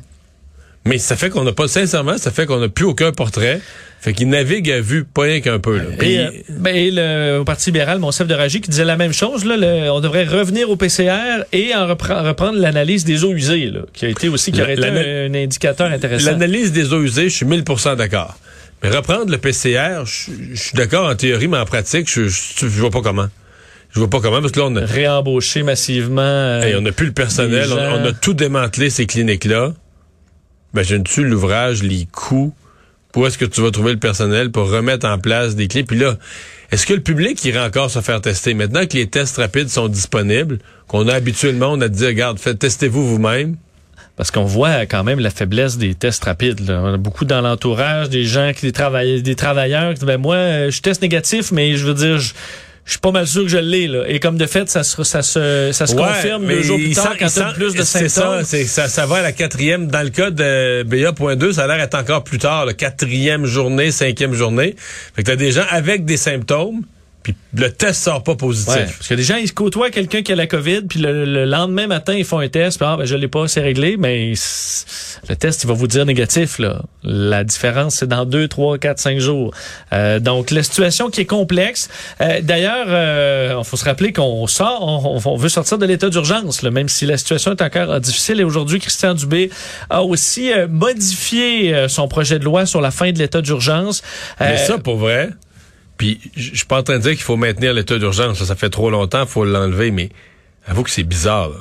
Mais 0.87 0.99
ça 0.99 1.17
fait 1.17 1.31
qu'on 1.31 1.45
n'a 1.45 1.53
pas, 1.53 1.67
sincèrement, 1.69 2.19
ça 2.19 2.31
fait 2.31 2.45
qu'on 2.47 2.59
n'a 2.59 2.69
plus 2.69 2.85
aucun 2.85 3.11
portrait. 3.13 3.61
Fait 4.01 4.13
qu'ils 4.13 4.29
naviguent 4.29 4.71
à 4.71 4.81
vue, 4.83 5.05
pas 5.05 5.23
rien 5.23 5.41
qu'un 5.41 5.59
peu. 5.59 5.79
Là. 5.79 5.85
Puis- 5.99 6.13
Et, 6.13 6.19
euh, 6.19 6.31
ben, 6.51 6.77
et 6.77 6.91
le 6.91 7.39
au 7.39 7.45
Parti 7.45 7.71
libéral, 7.71 7.99
mon 8.01 8.11
chef 8.11 8.27
de 8.27 8.35
Ragy, 8.35 8.61
qui 8.61 8.69
disait 8.69 8.85
la 8.85 8.99
même 8.99 9.15
chose. 9.15 9.47
Là, 9.47 9.57
le- 9.57 9.91
on 9.91 10.01
devrait 10.01 10.25
revenir 10.25 10.69
au 10.69 10.77
PCR 10.77 11.45
et 11.55 11.75
en 11.75 11.87
repre- 11.89 12.23
reprendre 12.27 12.59
l'analyse 12.59 13.07
des 13.07 13.25
eaux 13.25 13.33
usées, 13.33 13.71
là, 13.71 13.81
qui 13.95 14.05
a 14.05 14.11
été 14.11 14.29
aussi 14.29 14.53
qui 14.53 14.61
aurait 14.61 14.75
été 14.75 14.87
un, 14.87 15.31
un 15.31 15.35
indicateur 15.35 15.91
intéressant. 15.91 16.33
L'analyse 16.33 16.73
des 16.73 16.93
eaux 16.93 17.01
usées, 17.03 17.31
je 17.31 17.35
suis 17.37 17.47
1000% 17.47 17.97
d'accord. 17.97 18.37
Mais 18.83 18.91
reprendre 18.91 19.31
le 19.31 19.39
PCR, 19.39 20.05
je 20.05 20.33
je 20.53 20.61
suis 20.61 20.75
d'accord 20.77 21.09
en 21.09 21.15
théorie, 21.15 21.49
mais 21.49 21.57
en 21.57 21.65
pratique, 21.65 22.07
je, 22.13 22.29
je, 22.29 22.35
je 22.61 22.67
vois 22.67 22.91
pas 22.91 23.01
comment. 23.01 23.29
Je 23.95 24.01
vois 24.01 24.11
pas 24.11 24.21
comment, 24.21 24.41
parce 24.43 24.53
que 24.53 24.61
là, 24.61 24.67
on 24.69 24.77
a, 24.77 24.85
Réembaucher 24.85 25.63
massivement. 25.63 26.21
euh, 26.21 26.63
hey, 26.63 26.75
on 26.75 26.83
n'a 26.83 26.93
plus 26.93 27.07
le 27.07 27.13
personnel, 27.13 27.69
on 27.73 28.05
a 28.05 28.13
tout 28.13 28.35
démantelé 28.35 28.91
ces 28.91 29.07
cliniques-là. 29.07 29.73
Tue 31.05 31.25
l'ouvrage, 31.25 31.83
les 31.83 32.07
coûts? 32.11 32.53
Où 33.15 33.27
est-ce 33.27 33.39
que 33.39 33.45
tu 33.45 33.61
vas 33.61 33.71
trouver 33.71 33.93
le 33.93 33.99
personnel 34.01 34.51
pour 34.51 34.69
remettre 34.69 35.07
en 35.07 35.19
place 35.19 35.55
des 35.55 35.69
clés? 35.69 35.85
Puis 35.85 35.99
là, 35.99 36.17
est-ce 36.73 36.85
que 36.85 36.95
le 36.95 37.01
public 37.01 37.45
irait 37.45 37.61
encore 37.61 37.91
se 37.91 38.01
faire 38.01 38.21
tester? 38.21 38.55
Maintenant 38.55 38.85
que 38.87 38.95
les 38.97 39.07
tests 39.07 39.37
rapides 39.37 39.69
sont 39.69 39.87
disponibles, 39.87 40.59
qu'on 40.89 41.07
a 41.07 41.15
habituellement, 41.15 41.69
on 41.69 41.81
a 41.81 41.89
dit, 41.89 42.05
regarde, 42.05 42.41
faites, 42.41 42.59
testez-vous 42.59 43.07
vous-même. 43.07 43.57
Parce 44.17 44.31
qu'on 44.31 44.45
voit 44.45 44.87
quand 44.87 45.03
même 45.05 45.19
la 45.19 45.31
faiblesse 45.31 45.77
des 45.77 45.95
tests 45.95 46.25
rapides. 46.25 46.61
là. 46.69 46.81
On 46.83 46.95
a 46.95 46.97
beaucoup 46.97 47.25
dans 47.25 47.41
l'entourage, 47.41 48.11
des 48.11 48.25
gens, 48.25 48.53
qui 48.53 48.71
des, 48.71 49.23
des 49.23 49.35
travailleurs 49.35 49.91
qui 49.91 50.01
disent, 50.01 50.07
ben 50.07 50.21
moi, 50.21 50.37
euh, 50.37 50.71
je 50.71 50.81
teste 50.81 51.03
négatif, 51.03 51.51
mais 51.53 51.77
je 51.77 51.87
veux 51.87 51.95
dire, 51.95 52.19
je, 52.19 52.33
je 52.85 52.91
suis 52.91 52.99
pas 53.01 53.13
mal 53.13 53.27
sûr 53.27 53.43
que 53.43 53.49
je 53.49 53.57
l'ai. 53.59 53.87
Là. 53.89 54.05
Et 54.09 54.21
comme 54.21 54.37
de 54.37 54.47
fait, 54.47 54.69
ça 54.69 54.83
se, 54.85 55.03
ça 55.05 55.23
se, 55.23 55.71
ça 55.73 55.87
se 55.87 55.95
Ouais, 55.95 56.03
confirme 56.03 56.47
deux 56.47 56.63
jours 56.63 56.77
plus 56.79 56.95
tard 56.95 57.15
quand 57.19 57.29
t'as 57.35 57.53
plus 57.55 57.73
de 57.75 57.83
c'est 57.83 58.09
symptômes. 58.09 58.41
Ça, 58.41 58.45
c'est- 58.45 58.65
ça, 58.67 58.89
ça 58.89 59.07
va 59.07 59.17
à 59.17 59.23
la 59.23 59.33
quatrième. 59.33 59.87
Dans 59.87 60.03
le 60.03 60.11
cas 60.11 60.31
de 60.31 60.83
BA.2, 60.83 61.53
ça 61.53 61.65
a 61.65 61.67
l'air 61.67 61.79
d'être 61.79 61.95
encore 61.99 62.25
plus 62.25 62.39
tard, 62.39 62.67
la 62.67 62.75
quatrième 62.75 63.47
journée, 63.47 63.91
cinquième 63.91 64.35
journée. 64.35 64.77
Fait 65.17 65.23
que 65.23 65.29
t'as 65.31 65.37
des 65.37 65.53
gens 65.53 65.65
avec 65.71 66.05
des 66.05 66.17
symptômes, 66.19 66.83
puis 67.25 67.35
le 67.57 67.71
test 67.73 68.05
sort 68.05 68.23
pas 68.23 68.37
positif. 68.37 68.73
Ouais, 68.75 68.85
parce 68.85 69.09
que 69.09 69.15
des 69.15 69.23
gens, 69.25 69.37
ils 69.37 69.49
se 69.49 69.53
côtoient 69.53 69.91
quelqu'un 69.91 70.23
qui 70.23 70.31
a 70.31 70.37
la 70.37 70.47
COVID, 70.47 70.83
puis 70.83 71.01
le, 71.01 71.25
le 71.25 71.45
lendemain 71.47 71.89
matin, 71.89 72.15
ils 72.15 72.25
font 72.25 72.39
un 72.39 72.49
test, 72.49 72.79
puis 72.79 72.87
ah, 72.89 72.97
ben, 72.97 73.05
je 73.07 73.17
l'ai 73.17 73.27
pas, 73.29 73.49
c'est 73.49 73.61
réglé, 73.63 73.97
mais 73.99 74.35
le 75.29 75.35
test, 75.37 75.65
il 75.65 75.67
va 75.67 75.73
vous 75.73 75.87
dire 75.89 76.05
négatif. 76.07 76.59
Là. 76.59 76.83
La 77.03 77.43
différence, 77.45 77.97
c'est 77.97 78.07
dans 78.07 78.25
deux, 78.25 78.47
trois, 78.47 78.79
quatre, 78.79 78.99
cinq 78.99 79.19
jours. 79.19 79.53
Euh, 79.93 80.21
donc, 80.21 80.51
la 80.53 80.63
situation 80.63 81.11
qui 81.11 81.23
est 81.23 81.27
complexe. 81.27 81.89
Euh, 82.21 82.41
D'ailleurs, 82.43 82.87
euh, 82.89 83.57
il 83.59 83.65
faut 83.65 83.77
se 83.77 83.85
rappeler 83.85 84.13
qu'on 84.13 84.47
sort, 84.47 84.83
on, 84.83 85.21
on- 85.25 85.37
veut 85.37 85.49
sortir 85.49 85.79
de 85.79 85.87
l'état 85.87 86.11
d'urgence, 86.11 86.63
même 86.63 86.89
si 86.89 87.07
la 87.07 87.17
situation 87.17 87.53
est 87.53 87.63
encore 87.63 87.91
euh, 87.91 88.01
difficile. 88.01 88.39
Et 88.41 88.45
aujourd'hui, 88.45 88.79
Christian 88.81 89.15
Dubé 89.15 89.51
a 89.91 90.03
aussi 90.03 90.53
euh, 90.53 90.69
modifié 90.69 91.75
euh, 91.75 91.89
son 91.89 92.07
projet 92.07 92.39
de 92.39 92.45
loi 92.45 92.67
sur 92.67 92.81
la 92.81 92.91
fin 92.91 93.11
de 93.13 93.19
l'état 93.19 93.41
d'urgence. 93.41 94.03
Mais 94.41 94.55
Euh, 94.55 94.57
ça, 94.67 94.79
pour 94.79 94.97
vrai, 94.97 95.31
puis 95.97 96.21
je 96.37 96.55
suis 96.55 96.67
pas 96.67 96.79
en 96.79 96.83
train 96.83 96.97
de 96.97 97.03
dire 97.03 97.13
qu'il 97.13 97.23
faut 97.23 97.37
maintenir 97.37 97.73
l'état 97.73 97.99
d'urgence, 97.99 98.39
ça, 98.39 98.47
ça 98.47 98.57
fait 98.57 98.71
trop 98.71 98.91
longtemps, 98.91 99.27
faut 99.27 99.45
l'enlever, 99.45 99.91
mais 99.91 100.11
avoue 100.67 100.83
que 100.83 100.91
c'est 100.91 101.03
bizarre. 101.05 101.51
Là. 101.51 101.57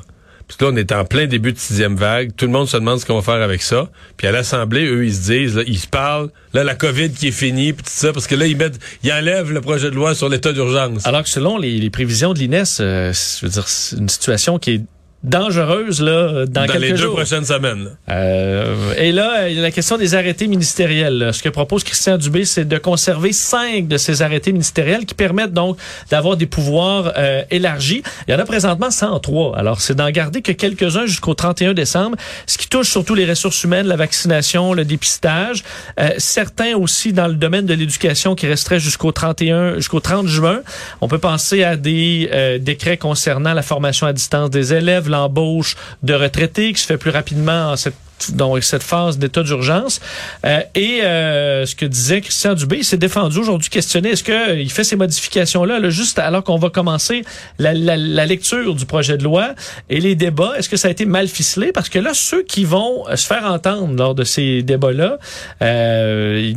Là, 0.61 0.67
on 0.71 0.75
est 0.75 0.91
en 0.91 1.05
plein 1.05 1.25
début 1.25 1.51
de 1.51 1.57
sixième 1.57 1.95
vague, 1.95 2.35
tout 2.35 2.45
le 2.45 2.51
monde 2.51 2.67
se 2.67 2.77
demande 2.77 2.99
ce 2.99 3.05
qu'on 3.05 3.15
va 3.15 3.21
faire 3.21 3.41
avec 3.41 3.61
ça. 3.61 3.89
Puis 4.17 4.27
à 4.27 4.31
l'Assemblée, 4.31 4.85
eux, 4.85 5.05
ils 5.05 5.15
se 5.15 5.31
disent, 5.31 5.55
là, 5.55 5.63
ils 5.65 5.79
se 5.79 5.87
parlent, 5.87 6.29
là, 6.53 6.63
la 6.63 6.75
COVID 6.75 7.11
qui 7.11 7.29
est 7.29 7.31
finie, 7.31 7.73
puis 7.73 7.83
tout 7.83 7.91
ça, 7.91 8.13
parce 8.13 8.27
que 8.27 8.35
là, 8.35 8.45
ils 8.45 8.55
mettent, 8.55 8.79
ils 9.03 9.11
enlèvent 9.11 9.51
le 9.51 9.61
projet 9.61 9.89
de 9.89 9.95
loi 9.95 10.15
sur 10.15 10.29
l'état 10.29 10.53
d'urgence. 10.53 11.05
Alors 11.05 11.23
que 11.23 11.29
selon 11.29 11.57
les, 11.57 11.79
les 11.79 11.89
prévisions 11.89 12.33
de 12.33 12.39
l'INES, 12.39 12.63
euh, 12.79 13.13
je 13.13 13.45
veux 13.45 13.51
dire, 13.51 13.67
c'est 13.67 13.97
une 13.97 14.09
situation 14.09 14.59
qui 14.59 14.71
est 14.71 14.81
dangereuse 15.23 16.01
là 16.01 16.45
dans, 16.45 16.61
dans 16.61 16.67
quelques 16.67 16.81
les 16.81 16.89
deux 16.91 16.97
jours. 16.97 17.15
prochaines 17.15 17.45
semaines. 17.45 17.89
Euh, 18.09 18.93
et 18.97 19.11
là, 19.11 19.47
il 19.49 19.55
y 19.55 19.59
a 19.59 19.61
la 19.61 19.71
question 19.71 19.97
des 19.97 20.15
arrêtés 20.15 20.47
ministériels. 20.47 21.17
là. 21.17 21.33
Ce 21.33 21.41
que 21.41 21.49
propose 21.49 21.83
Christian 21.83 22.17
Dubé, 22.17 22.45
c'est 22.45 22.65
de 22.65 22.77
conserver 22.77 23.31
cinq 23.31 23.87
de 23.87 23.97
ces 23.97 24.21
arrêtés 24.21 24.51
ministériels 24.51 25.05
qui 25.05 25.13
permettent 25.15 25.53
donc 25.53 25.77
d'avoir 26.09 26.35
des 26.37 26.45
pouvoirs 26.45 27.13
euh, 27.17 27.43
élargis. 27.51 28.03
Il 28.27 28.31
y 28.31 28.35
en 28.35 28.39
a 28.39 28.45
présentement 28.45 28.91
103. 28.91 29.57
Alors, 29.57 29.81
c'est 29.81 29.95
d'en 29.95 30.09
garder 30.09 30.41
que 30.41 30.51
quelques-uns 30.51 31.05
jusqu'au 31.05 31.33
31 31.33 31.73
décembre, 31.73 32.17
ce 32.45 32.57
qui 32.57 32.67
touche 32.67 32.89
surtout 32.89 33.15
les 33.15 33.25
ressources 33.25 33.63
humaines, 33.63 33.87
la 33.87 33.95
vaccination, 33.95 34.73
le 34.73 34.83
dépistage. 34.85 35.63
Euh, 35.99 36.09
certains 36.17 36.75
aussi 36.75 37.13
dans 37.13 37.27
le 37.27 37.35
domaine 37.35 37.65
de 37.65 37.73
l'éducation 37.73 38.35
qui 38.35 38.47
resteraient 38.47 38.79
jusqu'au 38.79 39.11
31, 39.11 39.75
jusqu'au 39.75 39.99
30 39.99 40.27
juin. 40.27 40.61
On 41.01 41.07
peut 41.07 41.19
penser 41.19 41.63
à 41.63 41.77
des 41.77 42.29
euh, 42.33 42.57
décrets 42.57 42.97
concernant 42.97 43.53
la 43.53 43.61
formation 43.61 44.05
à 44.07 44.13
distance 44.13 44.49
des 44.49 44.73
élèves, 44.73 45.09
l'embauche 45.13 45.75
de 46.03 46.13
retraités 46.13 46.73
qui 46.73 46.81
se 46.81 46.85
fait 46.85 46.97
plus 46.97 47.11
rapidement 47.11 47.71
en 47.71 47.75
cette 47.77 47.95
dans 48.31 48.59
cette 48.61 48.83
phase 48.83 49.17
d'état 49.17 49.43
d'urgence. 49.43 49.99
Euh, 50.45 50.59
et 50.75 51.01
euh, 51.03 51.65
ce 51.65 51.75
que 51.75 51.85
disait 51.85 52.21
Christian 52.21 52.53
Dubé, 52.53 52.77
il 52.77 52.85
s'est 52.85 52.97
défendu 52.97 53.37
aujourd'hui, 53.39 53.69
questionné, 53.69 54.09
est-ce 54.09 54.23
qu'il 54.23 54.71
fait 54.71 54.83
ces 54.83 54.95
modifications-là 54.95 55.79
là, 55.79 55.89
juste 55.89 56.19
alors 56.19 56.43
qu'on 56.43 56.57
va 56.57 56.69
commencer 56.69 57.23
la, 57.59 57.73
la, 57.73 57.97
la 57.97 58.25
lecture 58.25 58.75
du 58.75 58.85
projet 58.85 59.17
de 59.17 59.23
loi 59.23 59.53
et 59.89 59.99
les 59.99 60.15
débats, 60.15 60.53
est-ce 60.57 60.69
que 60.69 60.77
ça 60.77 60.87
a 60.87 60.91
été 60.91 61.05
mal 61.05 61.27
ficelé? 61.27 61.71
Parce 61.71 61.89
que 61.89 61.99
là, 61.99 62.11
ceux 62.13 62.43
qui 62.43 62.63
vont 62.65 63.07
euh, 63.09 63.15
se 63.15 63.27
faire 63.27 63.45
entendre 63.45 63.95
lors 63.95 64.15
de 64.15 64.23
ces 64.23 64.61
débats-là, 64.63 65.17
euh, 65.61 66.53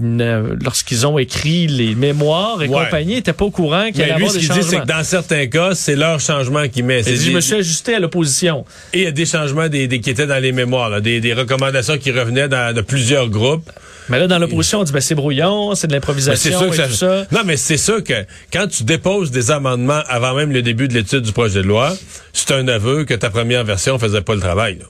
lorsqu'ils 0.62 1.06
ont 1.06 1.18
écrit 1.18 1.66
les 1.66 1.94
mémoires 1.94 2.62
et 2.62 2.68
Ouais. 2.68 2.84
compagnie, 2.84 3.14
n'étaient 3.14 3.32
pas 3.32 3.44
au 3.44 3.50
courant 3.50 3.86
qu'il 3.86 4.00
y 4.00 4.04
lui, 4.04 4.10
avoir 4.12 4.30
ce 4.30 4.34
des 4.38 4.40
qu'il 4.40 4.48
dit, 4.50 4.54
c'est 4.56 4.62
changements. 4.76 4.80
que 4.82 4.86
dans 4.86 5.04
certains 5.04 5.46
cas, 5.46 5.74
c'est 5.74 5.96
leur 5.96 6.20
changement 6.20 6.66
qui 6.68 6.82
met. 6.82 7.02
C'est 7.02 7.12
dit, 7.14 7.26
je 7.26 7.30
me 7.32 7.40
suis 7.40 7.54
ajusté 7.54 7.94
à 7.94 8.00
l'opposition. 8.00 8.64
Et 8.92 8.98
il 9.00 9.04
y 9.04 9.06
a 9.06 9.12
des 9.12 9.26
changements 9.26 9.68
des, 9.68 9.86
des- 9.88 10.00
qui 10.00 10.10
étaient 10.10 10.26
dans 10.26 10.42
les 10.42 10.52
mémoires, 10.52 10.90
là, 10.90 11.00
des, 11.00 11.20
des 11.20 11.32
recommandations 11.32 11.55
qui 11.98 12.10
revenaient 12.10 12.48
dans, 12.48 12.74
de 12.74 12.80
plusieurs 12.80 13.28
groupes. 13.28 13.70
Mais 14.08 14.18
là, 14.18 14.28
dans 14.28 14.38
l'opposition, 14.38 14.80
on 14.80 14.84
dit, 14.84 14.92
ben, 14.92 15.00
c'est 15.00 15.14
brouillon, 15.16 15.74
c'est 15.74 15.88
de 15.88 15.92
c'est 15.92 15.96
l'improvisation 15.96 16.58
sûr 16.58 16.70
que 16.70 16.74
et 16.74 16.76
ça, 16.76 16.86
tout 16.86 16.94
ça. 16.94 17.26
Non, 17.32 17.40
mais 17.44 17.56
c'est 17.56 17.76
sûr 17.76 18.04
que 18.04 18.24
quand 18.52 18.68
tu 18.68 18.84
déposes 18.84 19.30
des 19.30 19.50
amendements 19.50 20.02
avant 20.08 20.34
même 20.34 20.52
le 20.52 20.62
début 20.62 20.86
de 20.86 20.94
l'étude 20.94 21.22
du 21.22 21.32
projet 21.32 21.62
de 21.62 21.66
loi, 21.66 21.96
c'est 22.32 22.52
un 22.52 22.68
aveu 22.68 23.04
que 23.04 23.14
ta 23.14 23.30
première 23.30 23.64
version 23.64 23.98
faisait 23.98 24.20
pas 24.20 24.34
le 24.34 24.40
travail. 24.40 24.78
là. 24.78 24.86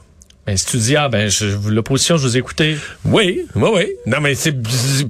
Ben, 0.47 0.57
si 0.57 0.65
tu 0.67 0.77
dis, 0.77 0.95
ah, 0.97 1.09
ben, 1.09 1.29
je- 1.29 1.47
l'opposition, 1.69 2.17
je 2.17 2.23
vous 2.23 2.37
ai 2.37 2.39
écouté. 2.39 2.77
Oui, 3.05 3.45
oui, 3.57 3.69
oui. 3.75 3.87
Non, 4.07 4.21
mais 4.21 4.35
c'est 4.37 4.55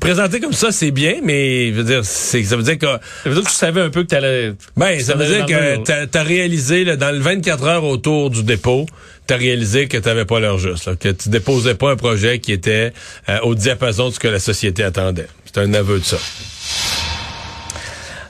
présenté 0.01 0.41
comme 0.41 0.55
ça, 0.55 0.73
c'est 0.73 0.91
bien, 0.91 1.17
mais 1.23 1.69
je 1.69 1.75
veux 1.75 1.85
dire, 1.85 2.01
c'est 2.05 2.43
ça 2.43 2.57
veut 2.57 2.63
dire 2.63 2.79
que 2.79 2.87
Ça 2.87 3.01
veut 3.27 3.35
dire 3.35 3.45
que 3.45 3.49
tu 3.51 3.55
savais 3.55 3.83
un 3.83 3.91
peu 3.91 4.03
que 4.03 4.09
t'allais. 4.09 4.55
ben, 4.77 4.99
ça 5.01 5.15
veut 5.15 5.27
dire 5.27 5.45
que 5.45 5.83
t'as 6.07 6.21
as 6.21 6.23
réalisé 6.23 6.85
là, 6.85 6.97
dans 6.97 7.11
le 7.11 7.19
24 7.19 7.65
heures 7.65 7.85
autour 7.85 8.31
du 8.31 8.45
dépôt, 8.45 8.87
t'as 9.27 9.37
réalisé 9.37 9.89
que 9.89 9.99
t'avais 9.99 10.25
pas 10.25 10.41
l'heure 10.41 10.59
juste, 10.59 10.87
là, 10.87 10.97
que 10.97 11.11
tu 11.11 11.29
déposais 11.29 11.75
pas 11.75 11.91
un 11.91 11.97
projet 11.97 12.39
qui 12.39 12.53
était 12.53 12.95
euh, 13.29 13.39
au 13.43 13.55
diapason 13.55 14.09
de 14.09 14.15
ce 14.15 14.19
que 14.21 14.29
la 14.29 14.39
société 14.39 14.83
attendait. 14.85 15.27
C'est 15.45 15.59
un 15.59 15.75
aveu 15.75 15.99
de 15.99 16.05
ça. 16.05 16.17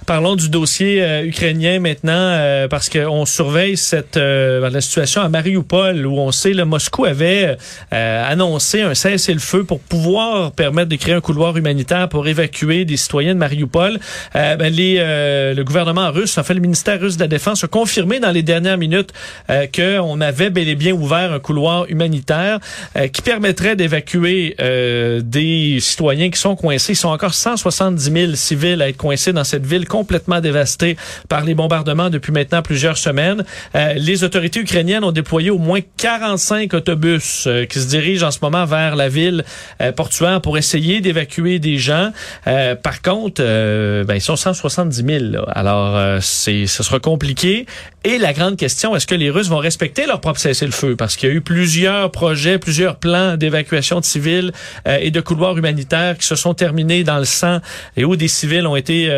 Parlons 0.07 0.37
du 0.37 0.49
dossier 0.49 1.03
euh, 1.03 1.25
ukrainien 1.25 1.81
maintenant, 1.81 2.13
euh, 2.13 2.69
parce 2.69 2.89
qu'on 2.89 3.27
surveille 3.27 3.77
cette 3.77 4.17
euh, 4.17 4.71
la 4.71 4.81
situation 4.81 5.21
à 5.23 5.29
Mariupol, 5.29 6.07
où 6.07 6.19
on 6.19 6.31
sait 6.31 6.53
le 6.53 6.65
Moscou 6.65 7.07
avait 7.07 7.57
euh, 7.93 8.31
annoncé 8.31 8.83
un 8.83 8.95
cessez-le-feu 8.95 9.65
pour 9.65 9.81
pouvoir 9.81 10.53
permettre 10.53 10.91
de 10.91 10.97
créer 10.97 11.15
un 11.15 11.21
couloir 11.21 11.57
humanitaire 11.57 12.09
pour 12.09 12.29
évacuer 12.29 12.85
des 12.85 12.97
citoyens 12.97 13.35
de 13.35 13.41
Mariupol. 13.41 13.99
Euh, 14.37 14.55
ben, 14.55 14.73
les, 14.73 14.99
euh, 15.01 15.55
le 15.55 15.65
gouvernement 15.65 16.13
russe, 16.13 16.39
en 16.39 16.45
fait 16.45 16.55
le 16.55 16.61
ministère 16.61 17.01
russe 17.01 17.17
de 17.17 17.23
la 17.23 17.29
Défense, 17.29 17.65
a 17.65 17.67
confirmé 17.67 18.21
dans 18.21 18.31
les 18.31 18.43
dernières 18.43 18.79
minutes 18.79 19.13
qu'on 19.75 20.21
avait 20.21 20.51
bel 20.51 20.69
et 20.69 20.77
bien 20.77 20.93
ouvert 20.93 21.33
un 21.33 21.41
couloir 21.41 21.87
humanitaire 21.89 22.61
qui 23.13 23.23
permettrait 23.23 23.77
d'évacuer 23.77 24.55
des 25.23 25.79
citoyens 25.81 26.31
qui 26.31 26.39
sont 26.39 26.55
coincés. 26.57 26.93
Ils 26.93 26.97
sont 26.97 27.09
encore 27.09 27.35
170 27.35 28.13
000 28.13 28.35
civils 28.35 28.83
à 28.83 28.89
être 28.89 28.97
coincés 28.97 29.33
dans 29.33 29.45
cette 29.45 29.67
ville 29.67 29.87
complètement 29.97 30.43
dévastée 30.43 30.99
par 31.27 31.43
les 31.43 31.55
bombardements 31.55 32.11
depuis 32.11 32.31
maintenant 32.31 32.61
plusieurs 32.61 32.99
semaines. 32.99 33.45
Euh, 33.75 33.95
les 33.95 34.25
autorités 34.25 34.61
ukrainiennes 34.61 35.05
ont 35.05 35.13
déployé 35.13 35.49
au 35.49 35.57
moins 35.57 35.81
45 35.97 36.75
autobus 36.75 37.47
euh, 37.47 37.65
qui 37.65 37.81
se 37.81 37.89
dirigent 37.89 38.27
en 38.27 38.31
ce 38.31 38.41
moment 38.43 38.67
vers 38.67 38.95
la 38.95 39.09
ville 39.09 39.43
euh, 39.81 39.93
portuaire 39.93 40.43
pour 40.43 40.59
essayer 40.59 41.01
d'évacuer 41.01 41.59
des 41.59 41.79
gens. 41.79 42.11
par 42.83 43.01
contre, 43.01 43.43
ben, 43.43 44.15
ils 44.15 44.21
sont 44.21 44.37
170 44.37 44.97
000. 44.97 45.25
Là. 45.33 45.45
Alors, 45.49 46.23
c'est, 46.23 46.67
ce 46.67 46.83
sera 46.83 46.99
compliqué. 46.99 47.67
Et 48.05 48.19
la 48.19 48.33
grande 48.33 48.57
question, 48.57 48.95
est-ce 48.95 49.07
que 49.07 49.15
les 49.15 49.31
Russes 49.31 49.49
vont 49.49 49.59
respecter 49.59 50.07
leur 50.07 50.21
propre 50.21 50.39
cessez-le-feu? 50.39 50.95
Parce 50.97 51.17
qu'il 51.17 51.29
y 51.29 51.33
a 51.33 51.35
eu 51.35 51.41
plusieurs 51.41 52.11
projets, 52.11 52.59
plusieurs 52.59 52.97
plans 52.97 53.37
d'évacuation 53.37 54.01
de 54.01 54.05
civils 54.05 54.53
et 54.87 55.11
de 55.11 55.21
couloirs 55.21 55.57
humanitaires 55.59 56.17
qui 56.19 56.27
se 56.27 56.37
sont 56.37 56.55
terminés 56.55 57.03
dans 57.03 57.19
le 57.19 57.25
sang 57.25 57.59
et 57.97 58.05
où 58.05 58.15
des 58.17 58.29
civils 58.29 58.67
ont 58.67 58.77
été, 58.77 59.09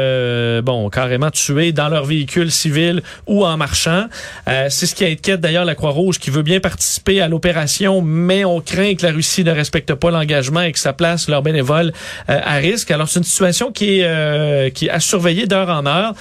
bon, 0.68 0.90
carrément 0.90 1.30
tués 1.30 1.72
dans 1.72 1.88
leur 1.88 2.04
véhicule 2.04 2.50
civil 2.50 3.02
ou 3.26 3.46
en 3.46 3.56
marchant. 3.56 4.04
Euh, 4.48 4.66
c'est 4.68 4.84
ce 4.84 4.94
qui 4.94 5.06
inquiète 5.06 5.40
d'ailleurs 5.40 5.64
la 5.64 5.74
Croix-Rouge 5.74 6.18
qui 6.18 6.28
veut 6.28 6.42
bien 6.42 6.60
participer 6.60 7.22
à 7.22 7.28
l'opération, 7.28 8.02
mais 8.02 8.44
on 8.44 8.60
craint 8.60 8.94
que 8.94 9.06
la 9.06 9.12
Russie 9.12 9.44
ne 9.44 9.50
respecte 9.50 9.94
pas 9.94 10.10
l'engagement 10.10 10.60
et 10.60 10.72
que 10.72 10.78
ça 10.78 10.92
place 10.92 11.26
leurs 11.30 11.40
bénévoles 11.40 11.94
euh, 12.28 12.38
à 12.44 12.56
risque. 12.56 12.90
Alors 12.90 13.08
c'est 13.08 13.20
une 13.20 13.24
situation 13.24 13.72
qui 13.72 14.00
est, 14.00 14.04
euh, 14.04 14.68
qui 14.68 14.88
est 14.88 14.90
à 14.90 15.00
surveiller 15.00 15.46
d'heure 15.46 15.70
en 15.70 15.86
heure. 15.86 16.12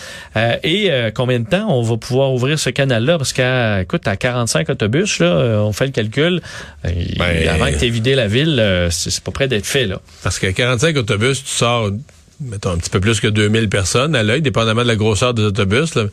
et 0.64 0.92
combien 1.14 1.42
de 1.42 1.50
temps 1.50 1.68
on 1.70 1.82
va 1.82 1.98
pouvoir 1.98 2.32
ouvrir 2.32 2.58
ce 2.58 2.70
canal-là? 2.70 3.18
Parce 3.18 3.34
qu'à 3.34 3.82
écoute, 3.82 4.08
à 4.08 4.16
45 4.16 4.70
autobus, 4.70 5.20
là, 5.20 5.62
on 5.62 5.74
fait 5.74 5.88
le 5.88 5.92
calcul. 5.92 6.42
Ben, 6.84 7.50
avant 7.50 7.66
que 7.66 7.78
tu 7.78 7.86
aies 7.86 7.90
vidé 7.90 8.16
la 8.16 8.28
ville, 8.28 8.88
c'est 8.92 9.22
pas 9.22 9.32
près 9.32 9.50
d'être 9.50 9.66
fait. 9.66 9.88
Là. 9.88 10.00
Parce 10.24 10.40
qu'à 10.40 10.54
45 10.54 10.96
autobus, 10.96 11.44
tu 11.44 11.50
sors 11.50 11.92
mettons 12.42 12.72
un 12.72 12.78
petit 12.78 12.90
peu 12.90 13.00
plus 13.00 13.20
que 13.20 13.28
2000 13.28 13.70
personnes 13.70 14.16
à 14.16 14.24
l'œil, 14.24 14.42
dépendamment 14.42 14.84
de 14.84 14.88
la 14.88 14.96
grosseur 14.96 15.34
des 15.34 15.44
autobus. 15.44 15.96
Là. 15.96 16.06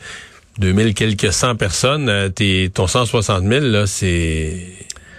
2000 0.58 0.94
quelques 0.94 1.32
cent 1.32 1.56
personnes, 1.56 2.08
euh, 2.08 2.28
t'es, 2.28 2.70
ton 2.72 2.86
160 2.86 3.44
000, 3.44 3.64
là, 3.66 3.86
c'est 3.86 4.56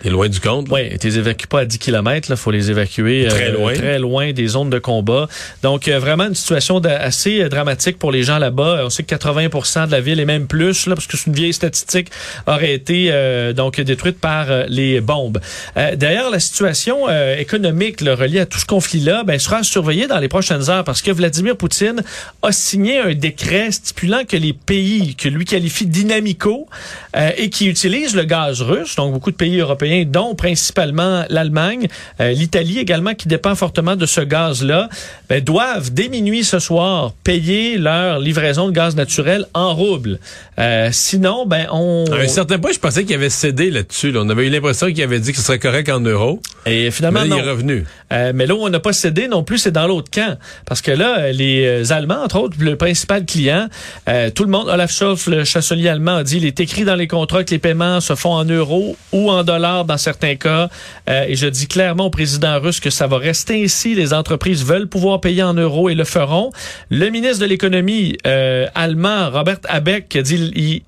T'es 0.05 0.11
loin 0.11 0.29
du 0.29 0.39
compte. 0.39 0.67
Oui, 0.69 0.95
tu 0.99 1.07
les 1.07 1.17
évacues 1.17 1.47
pas 1.47 1.61
à 1.61 1.65
10 1.65 1.79
km, 1.79 2.29
il 2.29 2.37
faut 2.37 2.51
les 2.51 2.69
évacuer 2.69 3.25
très 3.27 3.47
euh, 3.47 3.53
loin. 3.53 3.73
Très 3.73 3.97
loin 3.97 4.33
des 4.33 4.45
zones 4.45 4.69
de 4.69 4.77
combat. 4.77 5.27
Donc 5.63 5.87
euh, 5.87 5.97
vraiment 5.97 6.25
une 6.25 6.35
situation 6.35 6.77
assez 6.77 7.41
euh, 7.41 7.49
dramatique 7.49 7.97
pour 7.97 8.11
les 8.11 8.21
gens 8.21 8.37
là-bas. 8.37 8.81
On 8.85 8.91
sait 8.91 9.01
que 9.01 9.15
80 9.15 9.87
de 9.87 9.91
la 9.91 10.01
ville 10.01 10.19
et 10.19 10.25
même 10.25 10.45
plus, 10.45 10.85
là, 10.85 10.93
parce 10.93 11.07
que 11.07 11.17
c'est 11.17 11.25
une 11.25 11.33
vieille 11.33 11.53
statistique, 11.53 12.09
aurait 12.45 12.75
été 12.75 13.11
donc 13.55 13.81
détruite 13.81 14.19
par 14.19 14.45
les 14.67 15.01
bombes. 15.01 15.39
D'ailleurs, 15.75 16.29
la 16.29 16.39
situation 16.39 17.09
économique 17.37 18.01
là, 18.01 18.15
reliée 18.15 18.41
à 18.41 18.45
tout 18.45 18.59
ce 18.59 18.65
conflit-là 18.65 19.23
ben, 19.23 19.39
sera 19.39 19.63
surveillée 19.63 20.05
dans 20.05 20.19
les 20.19 20.27
prochaines 20.27 20.69
heures 20.69 20.83
parce 20.83 21.01
que 21.01 21.09
Vladimir 21.09 21.57
Poutine 21.57 22.03
a 22.43 22.51
signé 22.51 22.99
un 22.99 23.13
décret 23.13 23.71
stipulant 23.71 24.23
que 24.27 24.37
les 24.37 24.53
pays 24.53 25.15
que 25.15 25.29
lui 25.29 25.45
qualifie 25.45 25.87
dynamicaux 25.87 26.67
et 27.37 27.49
qui 27.49 27.67
utilisent 27.67 28.15
le 28.15 28.23
gaz 28.23 28.61
russe, 28.61 28.95
donc 28.95 29.13
beaucoup 29.13 29.31
de 29.31 29.37
pays 29.37 29.59
européens 29.59 29.94
dont 30.03 30.35
principalement 30.35 31.23
l'Allemagne, 31.29 31.87
euh, 32.19 32.31
l'Italie 32.31 32.79
également, 32.79 33.13
qui 33.13 33.29
dépend 33.29 33.55
fortement 33.55 33.95
de 33.95 34.05
ce 34.05 34.21
gaz-là, 34.21 34.89
ben, 35.29 35.41
doivent 35.41 35.93
dès 35.93 36.09
minuit 36.09 36.43
ce 36.43 36.59
soir 36.59 37.13
payer 37.23 37.77
leur 37.77 38.19
livraison 38.19 38.67
de 38.67 38.73
gaz 38.73 38.95
naturel 38.95 39.45
en 39.53 39.73
roubles. 39.73 40.19
Euh, 40.59 40.89
sinon, 40.91 41.45
ben 41.45 41.67
on. 41.71 42.05
À 42.11 42.17
un 42.17 42.27
certain 42.27 42.59
point, 42.59 42.71
je 42.73 42.79
pensais 42.79 43.05
qu'il 43.05 43.15
avait 43.15 43.29
cédé 43.29 43.71
là-dessus. 43.71 44.13
On 44.17 44.29
avait 44.29 44.47
eu 44.47 44.49
l'impression 44.49 44.87
qu'il 44.87 45.03
avait 45.03 45.19
dit 45.19 45.31
que 45.31 45.37
ce 45.37 45.43
serait 45.43 45.59
correct 45.59 45.89
en 45.89 46.01
euros. 46.01 46.41
Et 46.65 46.91
finalement, 46.91 47.21
mais 47.21 47.27
il 47.27 47.37
est 47.37 47.49
revenu. 47.49 47.85
Euh, 48.11 48.31
mais 48.35 48.45
là 48.45 48.55
où 48.55 48.59
on 48.59 48.69
n'a 48.69 48.79
pas 48.79 48.93
cédé 48.93 49.27
non 49.27 49.43
plus, 49.43 49.59
c'est 49.59 49.71
dans 49.71 49.87
l'autre 49.87 50.09
camp, 50.11 50.37
parce 50.65 50.81
que 50.81 50.91
là, 50.91 51.31
les 51.31 51.91
Allemands, 51.91 52.23
entre 52.23 52.39
autres, 52.39 52.57
le 52.59 52.75
principal 52.75 53.25
client, 53.25 53.67
tout 54.33 54.43
le 54.43 54.49
monde, 54.49 54.67
Olaf 54.67 54.91
Scholz, 54.91 55.27
le 55.27 55.43
chancelier 55.43 55.89
allemand, 55.89 56.17
a 56.17 56.23
dit, 56.23 56.37
il 56.37 56.45
est 56.45 56.59
écrit 56.59 56.85
dans 56.85 56.95
les 56.95 57.07
contrats 57.07 57.43
que 57.43 57.51
les 57.51 57.59
paiements 57.59 57.99
se 58.01 58.15
font 58.15 58.33
en 58.33 58.45
euros 58.45 58.95
ou 59.11 59.29
en 59.29 59.43
dollars 59.43 59.74
dans 59.83 59.97
certains 59.97 60.35
cas. 60.35 60.69
Euh, 61.09 61.25
et 61.27 61.35
je 61.35 61.47
dis 61.47 61.67
clairement 61.67 62.05
au 62.05 62.09
président 62.09 62.59
russe 62.61 62.79
que 62.79 62.89
ça 62.89 63.07
va 63.07 63.17
rester 63.17 63.63
ainsi. 63.63 63.95
Les 63.95 64.13
entreprises 64.13 64.63
veulent 64.63 64.87
pouvoir 64.87 65.19
payer 65.19 65.43
en 65.43 65.55
euros 65.55 65.89
et 65.89 65.95
le 65.95 66.05
feront. 66.05 66.51
Le 66.89 67.09
ministre 67.09 67.39
de 67.39 67.45
l'économie 67.45 68.17
euh, 68.25 68.67
allemand, 68.75 69.29
Robert 69.31 69.59
Habeck, 69.67 70.15
a 70.15 70.21
dit... 70.21 70.83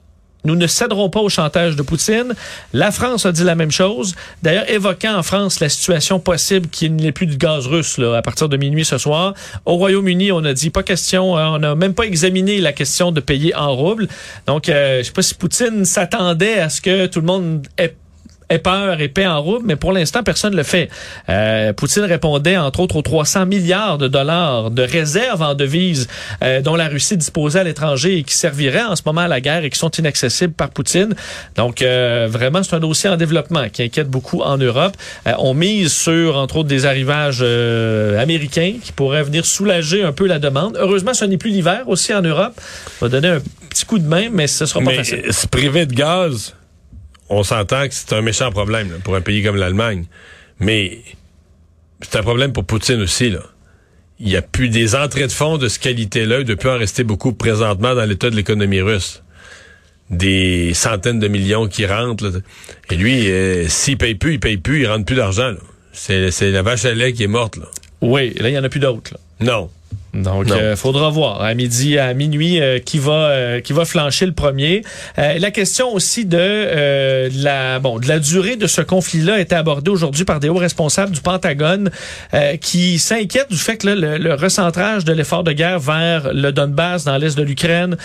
nous 0.45 0.55
ne 0.55 0.67
céderons 0.67 1.09
pas 1.09 1.19
au 1.19 1.27
chantage 1.27 1.75
de 1.75 1.81
Poutine. 1.81 2.33
La 2.71 2.91
France 2.91 3.25
a 3.25 3.33
dit 3.33 3.43
la 3.43 3.55
même 3.55 3.71
chose. 3.71 4.15
D'ailleurs, 4.43 4.69
évoquant 4.69 5.17
en 5.17 5.23
France 5.23 5.59
la 5.59 5.67
situation 5.67 6.19
possible 6.19 6.69
qu'il 6.69 6.95
n'y 6.95 7.07
ait 7.07 7.11
plus 7.11 7.25
de 7.25 7.35
gaz 7.35 7.67
russe 7.67 7.97
là, 7.97 8.15
à 8.15 8.21
partir 8.21 8.47
de 8.47 8.55
minuit 8.55 8.85
ce 8.85 8.97
soir. 8.97 9.33
Au 9.65 9.75
Royaume-Uni, 9.75 10.31
on 10.31 10.45
a 10.45 10.53
dit 10.53 10.69
pas 10.69 10.83
question, 10.83 11.35
hein, 11.35 11.55
on 11.55 11.59
n'a 11.59 11.75
même 11.75 11.93
pas 11.93 12.05
examiné 12.05 12.61
la 12.61 12.71
question 12.71 13.11
de 13.11 13.19
payer 13.19 13.53
en 13.55 13.75
roubles. 13.75 14.07
Donc, 14.45 14.69
euh, 14.69 14.99
je 14.99 15.07
sais 15.07 15.11
pas 15.11 15.21
si 15.21 15.33
Poutine 15.33 15.83
s'attendait 15.83 16.59
à 16.59 16.69
ce 16.69 16.79
que 16.79 17.07
tout 17.07 17.19
le 17.19 17.25
monde 17.25 17.67
ait 17.77 17.95
ait 18.49 18.59
peur 18.59 19.01
et 19.01 19.07
paie 19.07 19.27
en 19.27 19.41
rouble, 19.41 19.65
mais 19.65 19.75
pour 19.75 19.91
l'instant, 19.91 20.23
personne 20.23 20.51
ne 20.51 20.57
le 20.57 20.63
fait. 20.63 20.89
Euh, 21.29 21.73
Poutine 21.73 22.03
répondait, 22.03 22.57
entre 22.57 22.79
autres, 22.79 22.95
aux 22.95 23.01
300 23.01 23.45
milliards 23.45 23.97
de 23.97 24.07
dollars 24.07 24.71
de 24.71 24.81
réserves 24.81 25.41
en 25.41 25.53
devises 25.53 26.07
euh, 26.43 26.61
dont 26.61 26.75
la 26.75 26.87
Russie 26.87 27.17
disposait 27.17 27.59
à 27.59 27.63
l'étranger 27.63 28.17
et 28.17 28.23
qui 28.23 28.35
serviraient 28.35 28.83
en 28.83 28.95
ce 28.95 29.01
moment 29.05 29.21
à 29.21 29.27
la 29.27 29.41
guerre 29.41 29.63
et 29.63 29.69
qui 29.69 29.79
sont 29.79 29.89
inaccessibles 29.89 30.53
par 30.53 30.69
Poutine. 30.69 31.13
Donc, 31.55 31.81
euh, 31.81 32.27
vraiment, 32.29 32.63
c'est 32.63 32.75
un 32.75 32.79
dossier 32.79 33.09
en 33.09 33.17
développement 33.17 33.67
qui 33.69 33.83
inquiète 33.83 34.09
beaucoup 34.09 34.41
en 34.41 34.57
Europe. 34.57 34.95
on 35.39 35.53
mise 35.53 35.91
sur, 35.91 36.37
entre 36.37 36.57
autres, 36.57 36.69
des 36.69 36.85
arrivages 36.85 37.41
américains 37.41 38.75
qui 38.81 38.91
pourraient 38.91 39.23
venir 39.23 39.45
soulager 39.45 40.03
un 40.03 40.11
peu 40.11 40.27
la 40.27 40.39
demande. 40.39 40.77
Heureusement, 40.79 41.13
ce 41.13 41.25
n'est 41.25 41.37
plus 41.37 41.51
l'hiver 41.51 41.83
aussi 41.87 42.13
en 42.13 42.21
Europe. 42.21 42.53
Ça 42.57 43.05
va 43.05 43.09
donner 43.09 43.29
un 43.29 43.39
petit 43.69 43.85
coup 43.85 43.99
de 43.99 44.07
main, 44.07 44.29
mais 44.31 44.47
ce 44.47 44.65
sera 44.65 44.81
pas 44.81 44.93
facile. 44.93 45.23
Se 45.31 45.47
priver 45.47 45.85
de 45.85 45.93
gaz 45.93 46.53
on 47.29 47.43
s'entend 47.43 47.87
que 47.87 47.93
c'est 47.93 48.13
un 48.13 48.21
méchant 48.21 48.51
problème 48.51 48.99
pour 49.03 49.15
un 49.15 49.21
pays 49.21 49.43
comme 49.43 49.57
l'Allemagne. 49.57 50.05
Mais 50.59 50.99
c'est 52.01 52.17
un 52.17 52.23
problème 52.23 52.53
pour 52.53 52.65
Poutine 52.65 53.01
aussi. 53.01 53.29
Là. 53.29 53.41
Il 54.19 54.27
n'y 54.27 54.35
a 54.35 54.41
plus 54.41 54.69
des 54.69 54.95
entrées 54.95 55.27
de 55.27 55.31
fonds 55.31 55.57
de 55.57 55.67
ce 55.67 55.79
qualité-là. 55.79 56.39
Il 56.39 56.47
ne 56.47 56.55
peut 56.55 56.71
en 56.71 56.77
rester 56.77 57.03
beaucoup 57.03 57.33
présentement 57.33 57.93
dans 57.93 58.05
l'état 58.05 58.29
de 58.29 58.35
l'économie 58.35 58.81
russe. 58.81 59.23
Des 60.09 60.73
centaines 60.73 61.19
de 61.19 61.27
millions 61.27 61.67
qui 61.67 61.85
rentrent. 61.85 62.41
Et 62.89 62.95
lui, 62.95 63.29
euh, 63.29 63.67
s'il 63.67 63.97
paye 63.97 64.15
plus, 64.15 64.33
il 64.33 64.39
paye 64.39 64.57
plus, 64.57 64.81
il 64.81 64.87
rentre 64.87 65.05
plus 65.05 65.15
d'argent. 65.15 65.53
C'est, 65.91 66.31
la 66.51 66.61
vache 66.61 66.85
à 66.85 66.93
lait 66.93 67.13
qui 67.13 67.23
est 67.23 67.27
morte. 67.27 67.57
Là. 67.57 67.65
Oui, 68.01 68.33
là, 68.35 68.49
il 68.49 68.51
n'y 68.53 68.57
en 68.59 68.63
a 68.63 68.69
plus 68.69 68.79
d'autres. 68.79 69.17
Non. 69.39 69.69
Donc, 70.13 70.45
il 70.47 70.53
euh, 70.53 70.75
faudra 70.75 71.09
voir 71.09 71.41
à 71.41 71.53
midi, 71.53 71.97
à 71.97 72.13
minuit, 72.13 72.61
euh, 72.61 72.79
qui 72.79 72.97
va 72.97 73.11
euh, 73.11 73.61
qui 73.61 73.73
va 73.73 73.85
flancher 73.85 74.25
le 74.25 74.31
premier. 74.31 74.81
la 75.17 75.51
question 75.51 75.93
aussi 75.93 76.25
de 76.25 77.29
la 77.43 77.79
bon 77.79 77.99
de 77.99 78.07
la 78.07 78.19
durée 78.19 78.55
de 78.55 78.67
ce 78.67 78.81
conflit-là 78.81 79.35
a 79.35 79.39
été 79.39 79.55
abordée 79.55 79.91
aujourd'hui 79.91 80.23
par 80.23 80.39
des 80.39 80.49
hauts 80.49 80.55
responsables 80.55 81.11
du 81.11 81.21
Pentagone 81.21 81.89
qui 82.61 82.99
s'inquiètent 82.99 83.49
du 83.49 83.57
fait 83.57 83.77
que 83.77 83.87
le, 83.87 84.33
recentrage 84.33 85.05
de 85.05 85.13
l'effort 85.13 85.43
de 85.43 85.51
guerre 85.51 85.79
vers 85.79 86.33
le 86.33 86.51
Donbass 86.51 87.03
dans 87.03 87.17
l'est 87.17 87.37
de 87.37 87.43
l'Ukraine, 87.43 87.97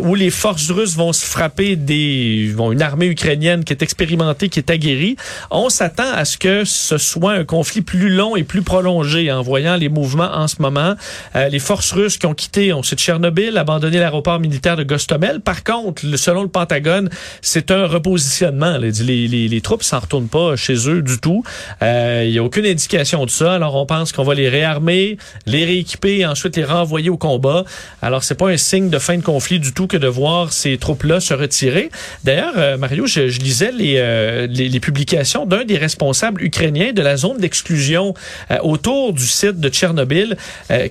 où 0.00 0.14
les 0.14 0.30
forces 0.30 0.70
russes 0.70 0.96
vont 0.96 1.12
se 1.12 1.24
frapper 1.24 1.76
des 1.76 2.52
bon 2.56 2.72
une 2.72 2.82
armée 2.82 3.06
ukrainienne 3.06 3.64
qui 3.64 3.72
est 3.72 3.82
expérimentée, 3.82 4.48
qui 4.48 4.58
est 4.58 4.70
aguerrie. 4.70 5.16
On 5.50 5.68
s'attend 5.68 6.10
à 6.12 6.24
ce 6.24 6.38
que 6.38 6.64
ce 6.64 6.98
soit 6.98 7.32
un 7.32 7.44
conflit 7.44 7.82
plus 7.82 8.10
long 8.10 8.36
et 8.36 8.44
plus 8.44 8.62
prolongé 8.62 9.30
en 9.30 9.42
voyant 9.42 9.76
les 9.76 9.88
mouvements 9.88 10.30
en 10.32 10.48
ce 10.48 10.56
moment. 10.60 10.94
Euh, 11.36 11.48
les 11.48 11.58
forces 11.58 11.92
russes 11.92 12.16
qui 12.16 12.26
ont 12.26 12.34
quitté, 12.34 12.72
on 12.72 12.82
sait, 12.82 12.96
Tchernobyl, 12.96 13.58
abandonné 13.58 13.98
l'aéroport 13.98 14.40
militaire 14.40 14.76
de 14.76 14.84
Gostomel. 14.84 15.40
Par 15.40 15.64
contre, 15.64 16.02
selon 16.16 16.42
le 16.42 16.48
Pentagone, 16.48 17.10
c'est 17.42 17.70
un 17.70 17.86
repositionnement. 17.86 18.78
Les, 18.78 18.92
les, 18.92 19.48
les 19.48 19.60
troupes 19.60 19.82
s'en 19.82 19.98
retournent 19.98 20.28
pas 20.28 20.56
chez 20.56 20.88
eux 20.88 21.02
du 21.02 21.18
tout. 21.18 21.44
Euh, 21.82 22.22
il 22.24 22.32
n'y 22.32 22.38
a 22.38 22.42
aucune 22.42 22.64
indication 22.64 23.26
de 23.26 23.30
ça. 23.30 23.54
Alors, 23.54 23.74
on 23.74 23.84
pense 23.84 24.12
qu'on 24.12 24.24
va 24.24 24.34
les 24.34 24.48
réarmer, 24.48 25.18
les 25.44 25.64
rééquiper 25.66 26.18
et 26.18 26.26
ensuite 26.26 26.56
les 26.56 26.64
renvoyer 26.64 27.10
au 27.10 27.18
combat. 27.18 27.64
Alors, 28.00 28.24
c'est 28.24 28.34
pas 28.34 28.48
un 28.48 28.56
signe 28.56 28.88
de 28.88 28.98
fin 28.98 29.18
de 29.18 29.22
conflit 29.22 29.60
du 29.60 29.72
tout 29.72 29.86
que 29.86 29.98
de 29.98 30.08
voir 30.08 30.54
ces 30.54 30.78
troupes-là 30.78 31.20
se 31.20 31.34
retirer. 31.34 31.90
D'ailleurs, 32.24 32.54
euh, 32.56 32.78
Mario, 32.78 33.06
je, 33.06 33.20
lisais 33.20 33.72
les, 33.72 34.46
les, 34.48 34.68
les, 34.68 34.80
publications 34.80 35.44
d'un 35.44 35.64
des 35.64 35.76
responsables 35.76 36.42
ukrainiens 36.42 36.92
de 36.92 37.02
la 37.02 37.16
zone 37.16 37.38
d'exclusion 37.38 38.14
autour 38.62 39.12
du 39.12 39.26
site 39.26 39.58
de 39.58 39.68
Tchernobyl 39.68 40.36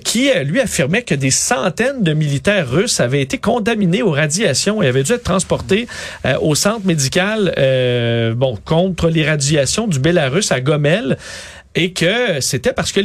qui 0.04 0.28
lui 0.44 0.60
affirmait 0.60 1.02
que 1.02 1.14
des 1.14 1.30
centaines 1.30 2.02
de 2.02 2.12
militaires 2.12 2.68
russes 2.68 3.00
avaient 3.00 3.22
été 3.22 3.38
contaminés 3.38 4.02
aux 4.02 4.10
radiations 4.10 4.82
et 4.82 4.88
avaient 4.88 5.02
dû 5.02 5.12
être 5.12 5.22
transportés 5.22 5.86
euh, 6.24 6.36
au 6.40 6.54
centre 6.54 6.86
médical 6.86 7.54
euh, 7.58 8.34
bon 8.34 8.58
contre 8.64 9.08
les 9.08 9.26
radiations 9.26 9.86
du 9.86 9.98
Bélarus 9.98 10.52
à 10.52 10.60
Gomel. 10.60 11.16
Et 11.76 11.92
que 11.92 12.40
c'était 12.40 12.72
parce 12.72 12.90
que 12.90 13.00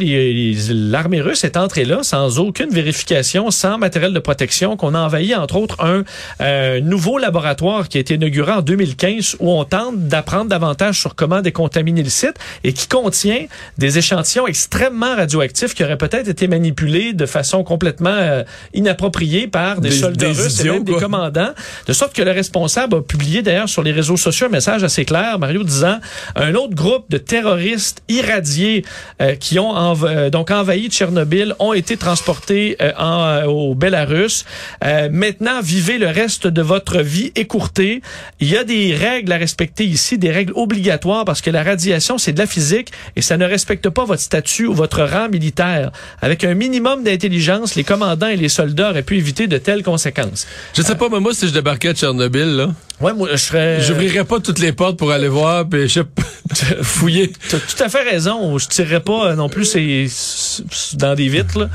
l'armée 0.92 1.20
russe 1.20 1.44
est 1.44 1.58
entrée 1.58 1.84
là 1.84 2.04
sans 2.04 2.40
aucune 2.40 2.70
vérification, 2.70 3.52
sans 3.52 3.78
matériel 3.78 4.14
de 4.14 4.20
protection, 4.20 4.78
qu'on 4.78 4.96
a 4.96 5.00
envahi 5.00 5.36
entre 5.36 5.58
autres 5.58 5.84
un 5.84 6.04
euh, 6.40 6.80
nouveau 6.80 7.18
laboratoire 7.18 7.90
qui 7.90 7.98
a 7.98 8.02
été 8.02 8.14
inauguré 8.14 8.54
en 8.54 8.62
2015 8.62 9.36
où 9.42 9.52
on 9.52 9.66
tente 9.66 10.08
d'apprendre 10.08 10.46
davantage 10.46 11.02
sur 11.02 11.16
comment 11.16 11.42
décontaminer 11.42 12.02
le 12.02 12.10
site 12.10 12.36
et 12.64 12.72
qui 12.72 12.88
contient 12.88 13.46
des 13.78 13.98
échantillons 13.98 14.48
extrêmement 14.48 15.18
radioactifs 15.18 15.74
qui 15.74 15.84
auraient 15.84 15.98
peut-être 15.98 16.30
été 16.30 16.48
manipulés 16.48 17.12
de 17.12 17.26
façon 17.26 17.66
complètement 17.66 18.10
euh, 18.10 18.44
inappropriée 18.74 19.48
par 19.48 19.82
des, 19.82 19.92
soldats 19.92 20.30
russes 20.30 20.62
et 20.62 20.70
même 20.70 20.86
des 20.86 20.96
commandants, 20.96 21.52
de 21.88 21.94
sorte 21.94 22.16
que 22.16 22.22
le 22.22 22.32
responsable 22.32 22.96
a 22.96 23.02
publié 23.02 23.42
d'ailleurs 23.42 23.68
sur 23.68 23.84
les 23.84 23.92
réseaux 23.92 24.18
sociaux 24.18 24.48
un 24.48 24.50
message 24.50 24.86
assez 24.86 25.04
clair, 25.04 25.38
Mario, 25.40 25.64
disant 25.64 26.00
un 26.38 26.56
autre 26.56 26.74
groupe 26.74 27.04
de 27.10 27.18
terroristes 27.18 28.02
irradiés 28.08 28.61
euh, 29.22 29.36
qui 29.36 29.60
ont 29.60 29.74
euh, 30.06 30.30
donc 30.30 30.52
envahi 30.52 30.90
Tchernobyl 30.90 31.56
ont 31.60 31.74
été 31.74 31.98
transportés 31.98 32.78
en, 32.98 33.44
au 33.46 33.76
Bélarus. 33.76 34.46
maintenant, 35.12 35.62
vivez 35.62 35.98
le 35.98 36.08
reste 36.08 36.48
de 36.48 36.62
votre 36.62 37.00
vie 37.00 37.32
écourtée. 37.36 38.02
Il 38.40 38.50
y 38.50 38.58
a 38.58 38.64
des 38.64 38.96
règles 38.96 39.32
à 39.32 39.38
respecter 39.38 39.86
ici, 39.86 40.18
des 40.18 40.32
règles 40.32 40.54
obligatoires 40.56 41.26
parce 41.26 41.42
que 41.42 41.50
la 41.50 41.64
radiation, 41.64 42.18
c'est 42.18 42.34
de 42.34 42.40
la 42.40 42.48
physique 42.48 42.92
et 43.16 43.22
ça 43.22 43.38
ne 43.38 43.46
respecte 43.46 43.90
pas 43.90 44.06
votre 44.06 44.22
statut 44.22 44.68
ou 44.68 44.74
votre 44.74 45.02
rang 45.04 45.30
militaire. 45.30 45.92
Avec 46.22 46.44
un 46.44 46.54
minimum 46.54 47.04
d'intelligence, 47.04 47.76
les 47.76 47.84
commandants 47.84 48.28
et 48.28 48.38
les 48.38 48.50
soldats 48.50 48.92
auraient 48.92 49.04
pu 49.04 49.18
éviter 49.18 49.48
de 49.48 49.58
telles 49.58 49.84
conséquences. 49.84 50.48
Je 50.74 50.82
sais 50.82 50.96
pas, 50.96 51.08
mais 51.10 51.34
si 51.34 51.48
je 51.48 51.54
débarquais 51.54 51.90
à 51.90 51.94
Tchernobyl, 51.94 52.56
là. 52.56 52.70
Ouais, 53.02 53.14
moi, 53.14 53.30
je 53.32 53.38
serais. 53.38 53.82
J'ouvrirais 53.82 54.26
pas 54.26 54.40
toutes 54.40 54.60
les 54.60 54.74
portes 54.74 54.98
pour 54.98 55.12
aller 55.12 55.28
voir, 55.28 55.68
puis 55.68 55.90
je 55.90 56.02
fouiller. 56.84 57.32
Tu 57.50 57.56
as 57.56 57.60
tout 57.60 57.84
à 57.84 57.90
fait 57.90 58.04
raison. 58.04 58.58
Je 58.58 58.68
tirerais 58.68 59.00
pas 59.00 59.36
non 59.36 59.50
plus 59.50 59.76
dans 60.94 61.16
des 61.16 61.28
vitres, 61.28 61.60
là. 61.60 61.70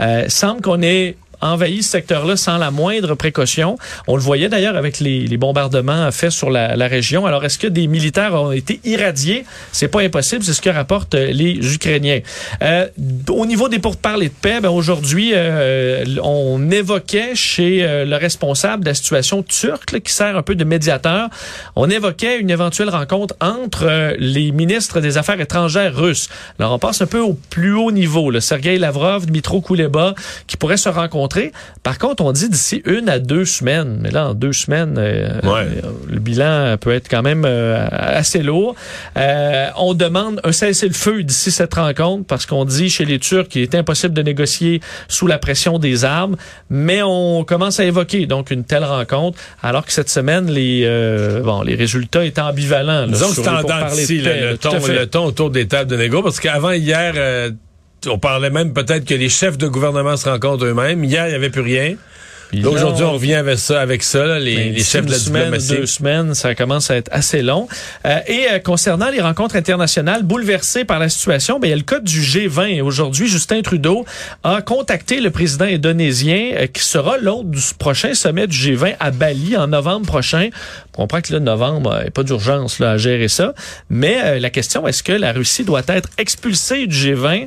Euh, 0.00 0.28
semble 0.28 0.60
qu'on 0.60 0.80
ait 0.82 1.16
envahi 1.40 1.82
ce 1.82 1.90
secteur-là 1.90 2.36
sans 2.36 2.58
la 2.58 2.70
moindre 2.70 3.14
précaution. 3.14 3.76
On 4.06 4.16
le 4.16 4.22
voyait 4.22 4.48
d'ailleurs 4.48 4.76
avec 4.76 5.00
les, 5.00 5.26
les, 5.26 5.36
bombardements 5.36 6.10
faits 6.10 6.30
sur 6.30 6.50
la, 6.50 6.76
la 6.76 6.88
région. 6.88 7.26
Alors, 7.26 7.44
est-ce 7.44 7.58
que 7.58 7.66
des 7.66 7.86
militaires 7.86 8.34
ont 8.34 8.52
été 8.52 8.80
irradiés? 8.84 9.44
C'est 9.72 9.88
pas 9.88 10.00
impossible, 10.00 10.42
c'est 10.42 10.52
ce 10.52 10.62
que 10.62 10.70
rapportent 10.70 11.14
euh, 11.14 11.30
les 11.32 11.74
Ukrainiens. 11.74 12.20
Euh, 12.62 12.88
au 13.28 13.46
niveau 13.46 13.68
des 13.68 13.78
pourparlers 13.78 14.28
de 14.28 14.34
paix, 14.34 14.60
ben 14.60 14.70
aujourd'hui, 14.70 15.32
euh, 15.34 16.04
on 16.22 16.70
évoquait 16.70 17.34
chez 17.34 17.84
euh, 17.84 18.04
le 18.04 18.16
responsable 18.16 18.84
de 18.84 18.88
la 18.88 18.94
situation 18.94 19.42
turque, 19.42 19.92
là, 19.92 20.00
qui 20.00 20.12
sert 20.12 20.36
un 20.36 20.42
peu 20.42 20.54
de 20.54 20.64
médiateur, 20.64 21.28
on 21.76 21.88
évoquait 21.88 22.38
une 22.38 22.50
éventuelle 22.50 22.90
rencontre 22.90 23.34
entre 23.40 24.14
les 24.18 24.50
ministres 24.50 25.00
des 25.00 25.18
Affaires 25.18 25.40
étrangères 25.40 25.94
russes. 25.94 26.28
Alors, 26.58 26.72
on 26.72 26.78
passe 26.78 27.02
un 27.02 27.06
peu 27.06 27.20
au 27.20 27.34
plus 27.50 27.74
haut 27.74 27.92
niveau. 27.92 28.30
Là. 28.30 28.40
Sergei 28.40 28.78
Lavrov, 28.78 29.26
Dmitro 29.26 29.60
Kuleba, 29.60 30.14
qui 30.46 30.56
pourraient 30.56 30.76
se 30.76 30.88
rencontrer 30.88 31.27
par 31.82 31.98
contre, 31.98 32.22
on 32.24 32.32
dit 32.32 32.48
d'ici 32.48 32.82
une 32.84 33.08
à 33.08 33.18
deux 33.18 33.44
semaines. 33.44 33.98
Mais 34.00 34.10
là, 34.10 34.28
en 34.28 34.34
deux 34.34 34.52
semaines, 34.52 34.96
euh, 34.98 35.28
euh, 35.44 35.64
le 36.08 36.18
bilan 36.18 36.76
peut 36.78 36.92
être 36.92 37.08
quand 37.08 37.22
même 37.22 37.44
euh, 37.46 37.86
assez 37.90 38.42
lourd. 38.42 38.74
on 39.16 39.94
demande 39.94 40.40
un 40.44 40.52
cessez-le-feu 40.52 41.22
d'ici 41.22 41.50
cette 41.50 41.74
rencontre 41.74 42.26
parce 42.26 42.46
qu'on 42.46 42.64
dit 42.64 42.90
chez 42.90 43.04
les 43.04 43.18
Turcs 43.18 43.48
qu'il 43.48 43.62
est 43.62 43.74
impossible 43.74 44.14
de 44.14 44.22
négocier 44.22 44.80
sous 45.08 45.26
la 45.26 45.38
pression 45.38 45.78
des 45.78 46.04
armes. 46.04 46.36
Mais 46.70 47.00
on 47.02 47.44
commence 47.44 47.80
à 47.80 47.84
évoquer 47.84 48.26
donc 48.26 48.50
une 48.50 48.64
telle 48.64 48.84
rencontre 48.84 49.38
alors 49.62 49.84
que 49.84 49.92
cette 49.92 50.10
semaine, 50.10 50.50
les, 50.50 50.84
bon, 51.44 51.62
les 51.62 51.74
résultats 51.74 52.24
étaient 52.24 52.40
ambivalents. 52.40 53.06
Disons 53.06 53.28
que 53.28 53.34
c'est 53.34 54.14
le, 54.14 54.56
ton, 54.56 54.72
le 54.86 55.06
ton 55.06 55.24
autour 55.24 55.50
des 55.50 55.66
tables 55.66 55.90
de 55.90 55.96
négo 55.96 56.22
parce 56.22 56.40
qu'avant 56.40 56.72
hier 56.72 57.14
on 58.06 58.18
parlait 58.18 58.50
même 58.50 58.72
peut-être 58.72 59.04
que 59.04 59.14
les 59.14 59.28
chefs 59.28 59.58
de 59.58 59.66
gouvernement 59.66 60.16
se 60.16 60.28
rencontrent 60.28 60.64
eux-mêmes. 60.64 61.02
Hier, 61.04 61.26
il 61.26 61.30
n'y 61.30 61.34
avait 61.34 61.50
plus 61.50 61.62
rien. 61.62 61.96
Aujourd'hui, 62.64 63.04
on 63.04 63.12
revient 63.12 63.34
avec 63.34 63.58
ça, 63.58 63.80
avec 63.80 64.02
ça, 64.02 64.38
les, 64.38 64.56
ben, 64.56 64.74
les 64.74 64.82
chefs 64.82 65.04
de 65.04 65.10
la 65.10 65.18
semaine, 65.18 65.54
Deux 65.68 65.86
semaines, 65.86 66.34
ça 66.34 66.54
commence 66.54 66.90
à 66.90 66.96
être 66.96 67.10
assez 67.12 67.42
long. 67.42 67.68
Euh, 68.06 68.18
et 68.26 68.46
euh, 68.50 68.58
concernant 68.58 69.10
les 69.10 69.20
rencontres 69.20 69.56
internationales 69.56 70.22
bouleversées 70.22 70.84
par 70.84 70.98
la 70.98 71.08
situation, 71.08 71.58
ben, 71.58 71.68
il 71.68 71.70
y 71.70 71.74
a 71.74 71.76
le 71.76 71.82
cas 71.82 72.00
du 72.00 72.20
G20. 72.20 72.80
Aujourd'hui, 72.80 73.28
Justin 73.28 73.60
Trudeau 73.60 74.06
a 74.44 74.62
contacté 74.62 75.20
le 75.20 75.30
président 75.30 75.66
indonésien 75.66 76.52
euh, 76.54 76.66
qui 76.66 76.82
sera 76.82 77.18
l'hôte 77.18 77.50
du 77.50 77.60
prochain 77.78 78.14
sommet 78.14 78.46
du 78.46 78.56
G20 78.56 78.96
à 78.98 79.10
Bali 79.10 79.56
en 79.56 79.66
novembre 79.68 80.06
prochain. 80.06 80.48
On 80.96 81.02
comprend 81.02 81.20
que 81.20 81.32
le 81.32 81.38
novembre, 81.38 81.96
il 81.98 82.02
n'y 82.02 82.08
a 82.08 82.10
pas 82.10 82.24
d'urgence 82.24 82.80
à 82.80 82.96
gérer 82.96 83.28
ça. 83.28 83.54
Mais 83.88 84.40
la 84.40 84.50
question, 84.50 84.88
est-ce 84.88 85.04
que 85.04 85.12
la 85.12 85.32
Russie 85.32 85.64
doit 85.64 85.82
être 85.86 86.08
expulsée 86.18 86.88
du 86.88 86.96
G20? 86.96 87.46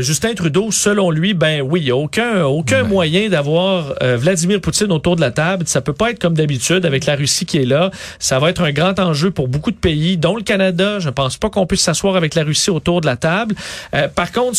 Justin 0.00 0.32
Trudeau, 0.32 0.70
selon 0.70 1.10
lui, 1.10 1.34
ben 1.34 1.60
oui, 1.60 1.80
il 1.80 1.84
n'y 1.84 1.90
a 1.90 1.96
aucun, 1.96 2.44
aucun 2.44 2.82
ben. 2.82 2.88
moyen 2.88 3.28
d'avoir 3.28 3.94
euh, 4.11 4.11
Vladimir 4.16 4.60
Poutine 4.60 4.92
autour 4.92 5.16
de 5.16 5.20
la 5.20 5.30
table. 5.30 5.64
Ça 5.66 5.80
peut 5.80 5.92
pas 5.92 6.10
être 6.10 6.18
comme 6.18 6.34
d'habitude 6.34 6.86
avec 6.86 7.06
la 7.06 7.16
Russie 7.16 7.46
qui 7.46 7.58
est 7.58 7.64
là. 7.64 7.90
Ça 8.18 8.38
va 8.38 8.50
être 8.50 8.62
un 8.62 8.72
grand 8.72 8.98
enjeu 8.98 9.30
pour 9.30 9.48
beaucoup 9.48 9.70
de 9.70 9.76
pays, 9.76 10.16
dont 10.16 10.36
le 10.36 10.42
Canada. 10.42 10.98
Je 10.98 11.10
pense 11.10 11.36
pas 11.36 11.50
qu'on 11.50 11.66
puisse 11.66 11.82
s'asseoir 11.82 12.16
avec 12.16 12.34
la 12.34 12.44
Russie 12.44 12.70
autour 12.70 13.00
de 13.00 13.06
la 13.06 13.16
table. 13.16 13.54
Euh, 13.94 14.08
par 14.08 14.32
contre, 14.32 14.58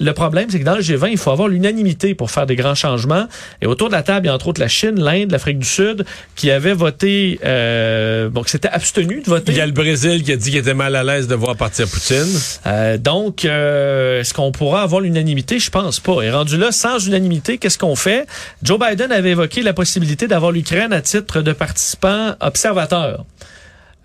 le 0.00 0.12
problème, 0.12 0.48
c'est 0.50 0.60
que 0.60 0.64
dans 0.64 0.76
le 0.76 0.82
G20, 0.82 1.10
il 1.10 1.18
faut 1.18 1.30
avoir 1.30 1.48
l'unanimité 1.48 2.14
pour 2.14 2.30
faire 2.30 2.46
des 2.46 2.56
grands 2.56 2.74
changements. 2.74 3.26
Et 3.60 3.66
autour 3.66 3.88
de 3.88 3.92
la 3.92 4.02
table, 4.02 4.26
il 4.26 4.28
y 4.28 4.30
a 4.30 4.34
entre 4.34 4.48
autres 4.48 4.60
la 4.60 4.68
Chine, 4.68 5.00
l'Inde, 5.00 5.30
l'Afrique 5.30 5.58
du 5.58 5.66
Sud, 5.66 6.04
qui 6.36 6.50
avaient 6.50 6.74
voté, 6.74 7.38
euh, 7.44 8.28
bon, 8.28 8.42
qui 8.42 8.50
s'étaient 8.50 8.68
abstenus 8.68 9.24
de 9.24 9.28
voter. 9.28 9.52
Il 9.52 9.58
y 9.58 9.60
a 9.60 9.66
le 9.66 9.72
Brésil 9.72 10.22
qui 10.22 10.32
a 10.32 10.36
dit 10.36 10.50
qu'il 10.50 10.58
était 10.58 10.74
mal 10.74 10.96
à 10.96 11.04
l'aise 11.04 11.28
de 11.28 11.34
voir 11.34 11.56
partir 11.56 11.86
Poutine. 11.88 12.40
Euh, 12.66 12.98
donc, 12.98 13.44
euh, 13.44 14.20
est-ce 14.20 14.34
qu'on 14.34 14.52
pourra 14.52 14.82
avoir 14.82 15.00
l'unanimité? 15.00 15.58
Je 15.58 15.70
pense 15.70 16.00
pas. 16.00 16.22
Et 16.22 16.30
rendu 16.30 16.56
là, 16.56 16.72
sans 16.72 16.98
unanimité, 17.06 17.58
qu'est-ce 17.58 17.78
qu'on 17.78 17.96
fait? 17.96 18.26
Joe 18.62 18.78
Biden 18.78 18.91
Biden 18.92 19.10
avait 19.10 19.30
évoqué 19.30 19.62
la 19.62 19.72
possibilité 19.72 20.28
d'avoir 20.28 20.52
l'Ukraine 20.52 20.92
à 20.92 21.00
titre 21.00 21.40
de 21.40 21.52
participant 21.52 22.34
observateur. 22.40 23.24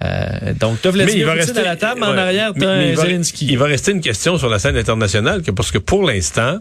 Euh, 0.01 0.53
donc, 0.57 0.81
tu 0.81 0.89
Vladimir 0.89 1.17
il 1.17 1.25
va 1.25 1.33
rester, 1.33 1.59
à 1.59 1.63
la 1.63 1.75
table, 1.75 2.03
en 2.03 2.17
arrière, 2.17 2.53
Zelensky? 2.55 3.47
Il 3.49 3.57
va 3.57 3.65
rester 3.65 3.91
une 3.91 3.99
question 3.99 4.37
sur 4.37 4.47
la 4.47 4.59
scène 4.59 4.77
internationale, 4.77 5.41
que 5.41 5.51
parce 5.51 5.71
que 5.71 5.77
pour 5.77 6.03
l'instant, 6.03 6.59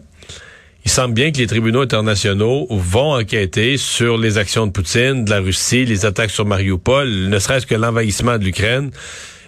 il 0.83 0.91
semble 0.91 1.13
bien 1.13 1.31
que 1.31 1.37
les 1.37 1.47
tribunaux 1.47 1.81
internationaux 1.81 2.67
vont 2.69 3.13
enquêter 3.13 3.77
sur 3.77 4.17
les 4.17 4.37
actions 4.37 4.67
de 4.67 4.71
Poutine, 4.73 5.23
de 5.23 5.29
la 5.29 5.39
Russie, 5.39 5.85
les 5.85 6.05
attaques 6.05 6.31
sur 6.31 6.45
Mariupol, 6.45 7.29
ne 7.29 7.39
serait-ce 7.39 7.65
que 7.65 7.75
l'envahissement 7.75 8.37
de 8.37 8.43
l'Ukraine, 8.43 8.91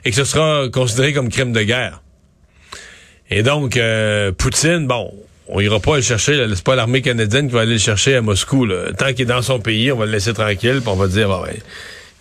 et 0.06 0.12
que 0.12 0.16
ce 0.16 0.24
sera 0.24 0.70
considéré 0.70 1.12
comme 1.12 1.28
crime 1.28 1.52
de 1.52 1.64
guerre. 1.64 2.02
Et 3.30 3.44
donc, 3.44 3.76
euh, 3.76 4.32
Poutine, 4.32 4.88
bon, 4.88 5.12
on 5.50 5.60
ira 5.60 5.80
pas 5.80 5.96
le 5.96 6.02
chercher. 6.02 6.46
C'est 6.54 6.64
pas 6.64 6.76
l'armée 6.76 7.02
canadienne 7.02 7.48
qui 7.48 7.54
va 7.54 7.62
aller 7.62 7.74
le 7.74 7.80
chercher 7.80 8.16
à 8.16 8.22
Moscou. 8.22 8.68
Tant 8.98 9.14
qu'il 9.14 9.22
est 9.22 9.26
dans 9.26 9.42
son 9.42 9.60
pays, 9.60 9.92
on 9.92 9.98
va 9.98 10.06
le 10.06 10.12
laisser 10.12 10.34
tranquille, 10.34 10.80
puis 10.82 10.90
on 10.90 10.96
va 10.96 11.08
dire, 11.08 11.28
bah 11.28 11.42
ouais, 11.44 11.60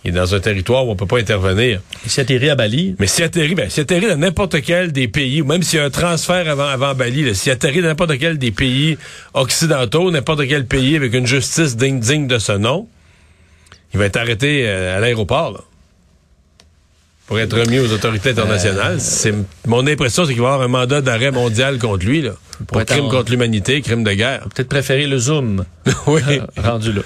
il 0.03 0.09
est 0.09 0.13
dans 0.13 0.33
un 0.33 0.39
territoire 0.39 0.87
où 0.87 0.91
on 0.91 0.95
peut 0.95 1.05
pas 1.05 1.19
intervenir. 1.19 1.81
Il 2.05 2.09
s'est 2.09 2.21
atterri 2.21 2.49
à 2.49 2.55
Bali? 2.55 2.95
Mais 2.99 3.07
s'il 3.07 3.23
atterrit, 3.23 3.55
ben, 3.55 3.69
s'il 3.69 3.81
atterrit 3.81 4.07
dans 4.07 4.17
n'importe 4.17 4.61
quel 4.61 4.91
des 4.91 5.07
pays, 5.07 5.41
ou 5.41 5.45
même 5.45 5.61
s'il 5.61 5.79
y 5.79 5.81
a 5.81 5.85
un 5.85 5.89
transfert 5.89 6.49
avant, 6.49 6.67
avant 6.67 6.95
Bali, 6.95 7.35
s'il 7.35 7.51
atterrit 7.51 7.81
dans 7.81 7.89
n'importe 7.89 8.17
quel 8.17 8.37
des 8.37 8.51
pays 8.51 8.97
occidentaux, 9.33 10.09
n'importe 10.09 10.47
quel 10.47 10.65
pays 10.65 10.95
avec 10.95 11.13
une 11.13 11.27
justice 11.27 11.77
digne, 11.77 11.99
digne 11.99 12.27
de 12.27 12.39
ce 12.39 12.53
nom, 12.53 12.87
il 13.93 13.99
va 13.99 14.05
être 14.05 14.17
arrêté 14.17 14.63
euh, 14.65 14.97
à 14.97 14.99
l'aéroport 14.99 15.68
pour 17.29 17.39
être 17.39 17.59
remis 17.59 17.77
aux 17.77 17.93
autorités 17.93 18.31
internationales. 18.31 18.95
Euh, 18.95 18.99
c'est 18.99 19.35
mon 19.67 19.85
impression, 19.85 20.25
c'est 20.25 20.33
qu'il 20.33 20.41
va 20.41 20.49
y 20.49 20.51
avoir 20.51 20.65
un 20.65 20.67
mandat 20.67 21.01
d'arrêt 21.01 21.29
mondial 21.29 21.77
contre 21.77 22.03
lui, 22.03 22.23
là, 22.23 22.31
pour, 22.65 22.83
crime 22.85 23.07
contre 23.07 23.29
l'humanité, 23.29 23.83
crime 23.83 24.03
de 24.03 24.11
guerre. 24.13 24.47
Peut-être 24.55 24.67
préférer 24.67 25.05
le 25.05 25.19
zoom. 25.19 25.63
oui, 26.07 26.21
rendu 26.57 26.91
là. 26.91 27.01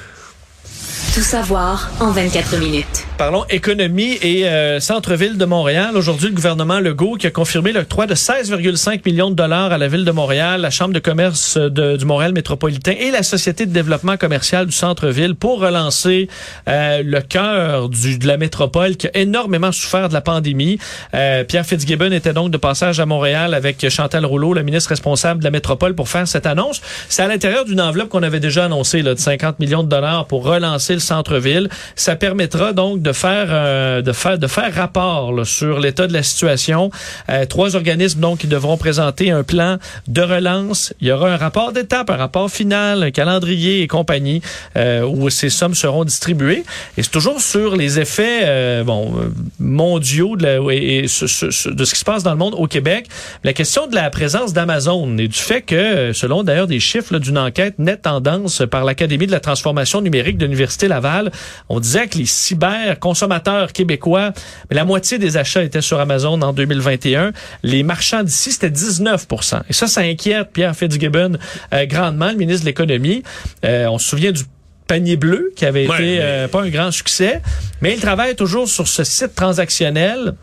Tout 1.13 1.21
savoir 1.21 1.91
en 1.99 2.09
24 2.09 2.57
minutes. 2.57 3.05
Parlons 3.19 3.45
économie 3.51 4.17
et 4.23 4.47
euh, 4.47 4.79
centre-ville 4.79 5.37
de 5.37 5.45
Montréal. 5.45 5.95
Aujourd'hui, 5.95 6.29
le 6.29 6.33
gouvernement 6.33 6.79
Legault 6.79 7.17
qui 7.17 7.27
a 7.27 7.29
confirmé 7.29 7.71
l'octroi 7.71 8.07
de 8.07 8.15
16,5 8.15 9.01
millions 9.05 9.29
de 9.29 9.35
dollars 9.35 9.71
à 9.71 9.77
la 9.77 9.87
ville 9.87 10.05
de 10.05 10.11
Montréal, 10.11 10.61
la 10.61 10.71
Chambre 10.71 10.91
de 10.91 10.97
commerce 10.97 11.55
de, 11.55 11.97
du 11.97 12.05
Montréal 12.05 12.33
métropolitain 12.33 12.95
et 12.99 13.11
la 13.11 13.21
Société 13.21 13.67
de 13.67 13.71
développement 13.71 14.17
commercial 14.17 14.65
du 14.65 14.71
centre-ville 14.71 15.35
pour 15.35 15.59
relancer 15.59 16.29
euh, 16.67 17.03
le 17.05 17.21
cœur 17.21 17.89
de 17.89 18.27
la 18.27 18.37
métropole 18.37 18.95
qui 18.97 19.05
a 19.05 19.15
énormément 19.15 19.71
souffert 19.71 20.09
de 20.09 20.15
la 20.15 20.21
pandémie. 20.21 20.79
Euh, 21.13 21.43
Pierre 21.43 21.67
Fitzgibbon 21.67 22.11
était 22.11 22.33
donc 22.33 22.49
de 22.49 22.57
passage 22.57 22.99
à 22.99 23.05
Montréal 23.05 23.53
avec 23.53 23.87
Chantal 23.87 24.25
Rouleau, 24.25 24.55
la 24.55 24.63
ministre 24.63 24.89
responsable 24.89 25.41
de 25.41 25.43
la 25.43 25.51
métropole, 25.51 25.93
pour 25.93 26.09
faire 26.09 26.27
cette 26.27 26.47
annonce. 26.47 26.81
C'est 27.07 27.21
à 27.21 27.27
l'intérieur 27.27 27.65
d'une 27.65 27.81
enveloppe 27.81 28.09
qu'on 28.09 28.23
avait 28.23 28.39
déjà 28.39 28.65
annoncée 28.65 29.03
là, 29.03 29.13
de 29.13 29.19
50 29.19 29.59
millions 29.59 29.83
de 29.83 29.89
dollars 29.89 30.25
pour 30.25 30.43
relancer 30.43 30.95
le 30.95 31.02
centre-ville. 31.03 31.69
Ça 31.95 32.15
permettra 32.15 32.73
donc 32.73 33.01
de 33.01 33.11
faire 33.11 33.47
euh, 33.49 34.01
de 34.01 34.11
faire 34.11 34.37
de 34.37 34.47
faire 34.47 34.73
rapport 34.73 35.33
là, 35.33 35.45
sur 35.45 35.79
l'état 35.79 36.07
de 36.07 36.13
la 36.13 36.23
situation. 36.23 36.91
Euh, 37.29 37.45
trois 37.45 37.75
organismes 37.75 38.19
donc 38.19 38.39
qui 38.39 38.47
devront 38.47 38.77
présenter 38.77 39.31
un 39.31 39.43
plan 39.43 39.77
de 40.07 40.21
relance. 40.21 40.93
Il 41.01 41.07
y 41.07 41.11
aura 41.11 41.31
un 41.31 41.37
rapport 41.37 41.71
d'étape, 41.71 42.09
un 42.09 42.15
rapport 42.15 42.49
final, 42.49 43.03
un 43.03 43.11
calendrier 43.11 43.81
et 43.81 43.87
compagnie 43.87 44.41
euh, 44.75 45.05
où 45.05 45.29
ces 45.29 45.49
sommes 45.49 45.75
seront 45.75 46.03
distribuées. 46.03 46.63
Et 46.97 47.03
c'est 47.03 47.11
toujours 47.11 47.41
sur 47.41 47.75
les 47.75 47.99
effets 47.99 48.41
euh, 48.43 48.83
bon 48.83 49.13
mondiaux 49.59 50.35
de, 50.35 50.43
la, 50.43 50.73
et, 50.73 51.03
de 51.03 51.07
ce 51.07 51.93
qui 51.93 51.99
se 51.99 52.05
passe 52.05 52.23
dans 52.23 52.31
le 52.31 52.37
monde 52.37 52.55
au 52.57 52.67
Québec. 52.67 53.07
La 53.43 53.53
question 53.53 53.87
de 53.87 53.95
la 53.95 54.09
présence 54.09 54.53
d'Amazon 54.53 55.17
et 55.17 55.27
du 55.27 55.39
fait 55.39 55.61
que, 55.61 56.11
selon 56.13 56.43
d'ailleurs 56.43 56.67
des 56.67 56.79
chiffres 56.79 57.19
d'une 57.19 57.37
enquête 57.37 57.79
nette 57.79 58.03
tendance 58.03 58.63
par 58.69 58.83
l'Académie 58.83 59.27
de 59.27 59.31
la 59.31 59.39
transformation 59.39 60.01
numérique 60.01 60.37
de 60.37 60.45
l'Université 60.45 60.87
Laval, 60.93 61.31
on 61.69 61.79
disait 61.79 62.07
que 62.07 62.17
les 62.17 62.25
cyber 62.25 62.99
consommateurs 62.99 63.73
québécois, 63.73 64.31
la 64.71 64.85
moitié 64.85 65.17
des 65.17 65.37
achats 65.37 65.63
étaient 65.63 65.81
sur 65.81 65.99
Amazon 65.99 66.41
en 66.41 66.53
2021. 66.53 67.31
Les 67.63 67.83
marchands 67.83 68.23
d'ici, 68.23 68.51
c'était 68.51 68.69
19% 68.69 69.61
Et 69.69 69.73
ça, 69.73 69.87
ça 69.87 70.01
inquiète 70.01 70.49
Pierre 70.53 70.75
Fitzgibbon 70.75 71.37
euh, 71.73 71.85
grandement, 71.85 72.29
le 72.31 72.37
ministre 72.37 72.61
de 72.63 72.69
l'Économie. 72.69 73.23
Euh, 73.65 73.87
on 73.87 73.97
se 73.97 74.07
souvient 74.09 74.31
du 74.31 74.43
panier 74.87 75.15
bleu 75.15 75.51
qui 75.55 75.65
avait 75.65 75.87
Ouais, 75.87 75.95
été 75.95 76.03
mais- 76.03 76.17
euh, 76.21 76.47
pas 76.47 76.61
un 76.63 76.69
grand 76.69 76.91
succès, 76.91 77.41
mais 77.81 77.93
il 77.93 77.99
travaille 78.01 78.35
toujours 78.35 78.67
sur 78.67 78.87
ce 78.87 79.03
site 79.03 79.33
transactionnel. 79.35 80.33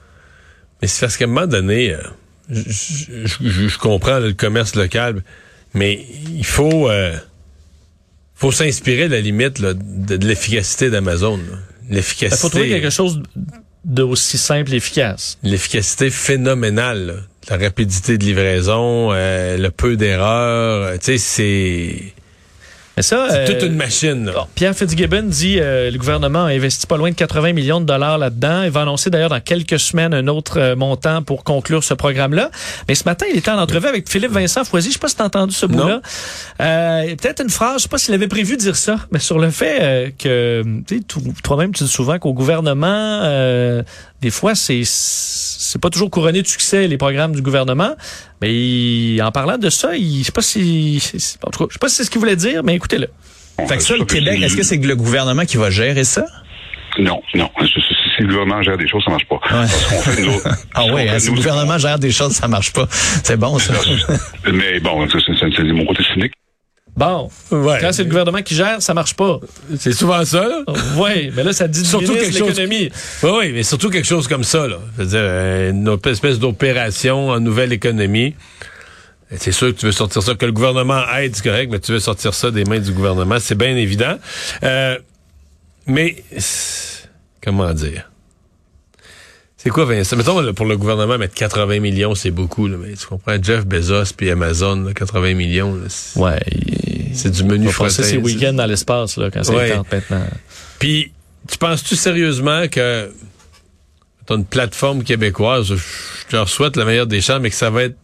Mais 0.82 0.88
c'est 0.88 1.00
parce 1.00 1.16
qu'à 1.16 1.24
un 1.26 1.28
moment 1.28 1.46
donné, 1.46 1.94
je, 2.48 2.62
je- 2.68 3.26
je- 3.26 3.68
je 3.68 3.78
comprends 3.78 4.18
là, 4.18 4.20
le 4.20 4.32
commerce 4.32 4.74
local, 4.74 5.22
mais 5.74 6.04
il 6.34 6.44
faut, 6.46 6.88
euh, 6.90 7.16
faut 8.40 8.52
s'inspirer 8.52 9.08
de 9.08 9.14
la 9.14 9.20
limite 9.20 9.58
là, 9.58 9.74
de, 9.74 10.16
de 10.16 10.26
l'efficacité 10.26 10.90
d'Amazon. 10.90 11.36
là. 11.36 11.58
Il 11.88 11.96
L'efficacité. 11.96 12.40
faut 12.40 12.48
trouver 12.48 12.68
quelque 12.68 12.90
chose 12.90 13.22
d'aussi 13.84 14.38
simple 14.38 14.72
et 14.72 14.76
efficace. 14.76 15.38
l'efficacité 15.42 16.10
phénoménale, 16.10 17.06
là. 17.06 17.14
la 17.56 17.64
rapidité 17.64 18.16
de 18.18 18.24
livraison, 18.24 19.10
euh, 19.12 19.56
le 19.56 19.70
peu 19.70 19.96
d'erreurs, 19.96 20.82
euh, 20.84 20.96
tu 20.98 21.16
sais, 21.16 21.18
c'est 21.18 22.12
Mais 23.00 23.04
ça, 23.04 23.28
c'est 23.30 23.36
euh, 23.38 23.46
toute 23.46 23.62
une 23.62 23.76
machine. 23.76 24.26
là. 24.26 24.46
Pierre 24.54 24.74
Fitzgibbon 24.76 25.22
dit 25.22 25.58
euh, 25.58 25.90
le 25.90 25.96
gouvernement 25.96 26.44
a 26.44 26.48
investi 26.50 26.86
pas 26.86 26.98
loin 26.98 27.08
de 27.08 27.14
80 27.14 27.54
millions 27.54 27.80
de 27.80 27.86
dollars 27.86 28.18
là-dedans. 28.18 28.64
Il 28.64 28.70
va 28.70 28.82
annoncer 28.82 29.08
d'ailleurs 29.08 29.30
dans 29.30 29.40
quelques 29.40 29.78
semaines 29.78 30.12
un 30.12 30.28
autre 30.28 30.60
euh, 30.60 30.76
montant 30.76 31.22
pour 31.22 31.42
conclure 31.42 31.82
ce 31.82 31.94
programme-là. 31.94 32.50
Mais 32.88 32.94
ce 32.94 33.04
matin, 33.04 33.24
il 33.32 33.38
était 33.38 33.50
en 33.50 33.56
entrevue 33.58 33.86
avec 33.86 34.06
Philippe 34.06 34.32
Vincent 34.32 34.64
Foisy. 34.64 34.88
Je 34.88 34.92
sais 34.92 34.98
pas 34.98 35.08
si 35.08 35.16
tu 35.16 35.22
as 35.22 35.24
entendu 35.24 35.54
ce 35.54 35.64
bout-là. 35.64 36.02
Euh, 36.60 37.16
Peut-être 37.16 37.42
une 37.42 37.48
phrase, 37.48 37.78
je 37.78 37.82
sais 37.84 37.88
pas 37.88 37.96
s'il 37.96 38.12
avait 38.12 38.28
prévu 38.28 38.58
de 38.58 38.60
dire 38.60 38.76
ça, 38.76 38.96
mais 39.10 39.18
sur 39.18 39.38
le 39.38 39.48
fait 39.48 39.78
euh, 39.80 40.10
que 40.18 40.62
toi-même 41.42 41.72
tu 41.72 41.84
dis 41.84 41.90
souvent 41.90 42.18
qu'au 42.18 42.34
gouvernement, 42.34 43.20
euh, 43.22 43.82
des 44.20 44.30
fois 44.30 44.54
c'est 44.54 44.82
c'est 44.84 45.80
pas 45.80 45.90
toujours 45.90 46.10
couronné 46.10 46.42
de 46.42 46.46
succès 46.46 46.86
les 46.88 46.98
programmes 46.98 47.34
du 47.34 47.42
gouvernement. 47.42 47.94
Mais 48.42 48.52
il- 48.54 49.20
en 49.22 49.30
parlant 49.32 49.58
de 49.58 49.70
ça, 49.70 49.96
il, 49.96 50.20
je 50.20 50.24
sais 50.24 50.32
pas 50.32 50.42
si, 50.42 51.02
en 51.46 51.50
tout 51.50 51.60
cas, 51.60 51.66
je 51.68 51.74
sais 51.74 51.78
pas 51.78 51.88
si 51.88 51.96
c'est 51.96 52.04
ce 52.04 52.10
qu'il 52.10 52.20
voulait 52.20 52.36
dire, 52.36 52.62
mais 52.64 52.74
écoutez-le. 52.74 53.08
Fait 53.68 53.76
que 53.76 53.82
ça, 53.82 53.94
le 53.96 54.04
Québec, 54.06 54.40
est-ce 54.42 54.56
que 54.56 54.62
c'est 54.62 54.76
le 54.78 54.96
gouvernement 54.96 55.44
qui 55.44 55.56
va 55.58 55.68
gérer 55.70 56.04
ça? 56.04 56.24
Non, 56.98 57.20
non. 57.34 57.50
Si 58.16 58.22
le 58.22 58.28
gouvernement 58.28 58.62
gère 58.62 58.76
des 58.78 58.88
choses, 58.88 59.04
ça 59.04 59.10
marche 59.10 59.26
pas. 59.26 59.38
Fait, 59.66 60.22
nous 60.22 60.32
Ah 60.74 60.84
oui, 60.92 61.08
hein, 61.08 61.18
si 61.18 61.26
le 61.26 61.32
nous, 61.32 61.36
gouvernement 61.38 61.78
gère 61.78 61.98
des 61.98 62.10
choses, 62.10 62.32
ça 62.32 62.48
marche 62.48 62.72
pas. 62.72 62.86
C'est 62.90 63.36
bon, 63.36 63.58
ça. 63.58 63.74
Mais 64.52 64.80
bon, 64.80 65.06
c'est 65.08 65.62
mon 65.72 65.84
côté 65.86 66.02
cynique. 66.12 66.32
Bon, 67.00 67.30
Ouais. 67.50 67.78
quand 67.80 67.92
c'est 67.92 68.02
le 68.04 68.10
gouvernement 68.10 68.42
qui 68.42 68.54
gère, 68.54 68.82
ça 68.82 68.92
marche 68.92 69.14
pas. 69.14 69.40
C'est 69.78 69.92
souvent 69.94 70.22
ça. 70.26 70.46
Là. 70.46 70.62
Oui, 70.98 71.32
mais 71.34 71.42
là, 71.44 71.54
ça 71.54 71.66
dit 71.66 71.82
Surtout 71.82 72.12
quelque 72.12 72.26
de 72.30 72.38
chose- 72.38 72.48
l'économie. 72.48 72.90
Oui, 73.22 73.30
oui, 73.38 73.52
mais 73.54 73.62
surtout 73.62 73.88
quelque 73.88 74.06
chose 74.06 74.28
comme 74.28 74.44
ça. 74.44 74.68
Là. 74.68 74.76
C'est-à-dire 74.96 75.18
euh, 75.22 75.70
une 75.70 75.98
espèce 76.04 76.38
d'opération 76.38 77.30
en 77.30 77.40
nouvelle 77.40 77.72
économie. 77.72 78.34
C'est 79.38 79.52
sûr 79.52 79.68
que 79.68 79.80
tu 79.80 79.86
veux 79.86 79.92
sortir 79.92 80.22
ça, 80.22 80.34
que 80.34 80.44
le 80.44 80.52
gouvernement 80.52 81.00
aide, 81.16 81.34
c'est 81.34 81.42
correct, 81.44 81.70
mais 81.72 81.78
tu 81.80 81.92
veux 81.92 82.00
sortir 82.00 82.34
ça 82.34 82.50
des 82.50 82.64
mains 82.64 82.80
du 82.80 82.92
gouvernement, 82.92 83.38
c'est 83.38 83.54
bien 83.56 83.74
évident. 83.76 84.18
Euh, 84.62 84.98
mais, 85.86 86.22
comment 87.42 87.72
dire? 87.72 88.10
C'est 89.56 89.70
quoi, 89.70 89.84
Vincent? 89.84 90.16
Mettons, 90.16 90.40
là, 90.40 90.52
pour 90.52 90.64
le 90.66 90.76
gouvernement, 90.76 91.18
mettre 91.18 91.34
80 91.34 91.80
millions, 91.80 92.14
c'est 92.14 92.30
beaucoup. 92.30 92.66
Là, 92.66 92.76
mais 92.78 92.94
tu 92.94 93.06
comprends, 93.06 93.36
Jeff 93.40 93.66
Bezos 93.66 94.14
puis 94.16 94.30
Amazon, 94.30 94.76
là, 94.84 94.92
80 94.94 95.34
millions, 95.34 95.78
Ouais, 96.16 96.40
c'est 97.14 97.30
du 97.30 97.44
menu 97.44 97.68
tu 97.68 97.90
sais. 97.90 98.16
week-ends 98.16 98.52
dans 98.54 98.66
l'espace, 98.66 99.16
là, 99.16 99.30
quand 99.30 99.42
c'est 99.44 99.52
Ouais. 99.54 99.68
le 99.70 99.74
temps 99.76 99.86
maintenant. 99.90 100.24
Puis, 100.78 101.12
tu 101.48 101.58
penses-tu 101.58 101.96
sérieusement 101.96 102.68
que 102.68 103.12
t'as 104.26 104.34
une 104.36 104.44
plateforme 104.44 105.02
québécoise, 105.02 105.66
je, 105.66 105.74
je 105.76 106.36
leur 106.36 106.48
souhaite 106.48 106.76
la 106.76 106.84
meilleure 106.84 107.06
des 107.06 107.20
chances, 107.20 107.40
mais 107.40 107.50
que 107.50 107.56
ça 107.56 107.70
va 107.70 107.84
être, 107.84 107.96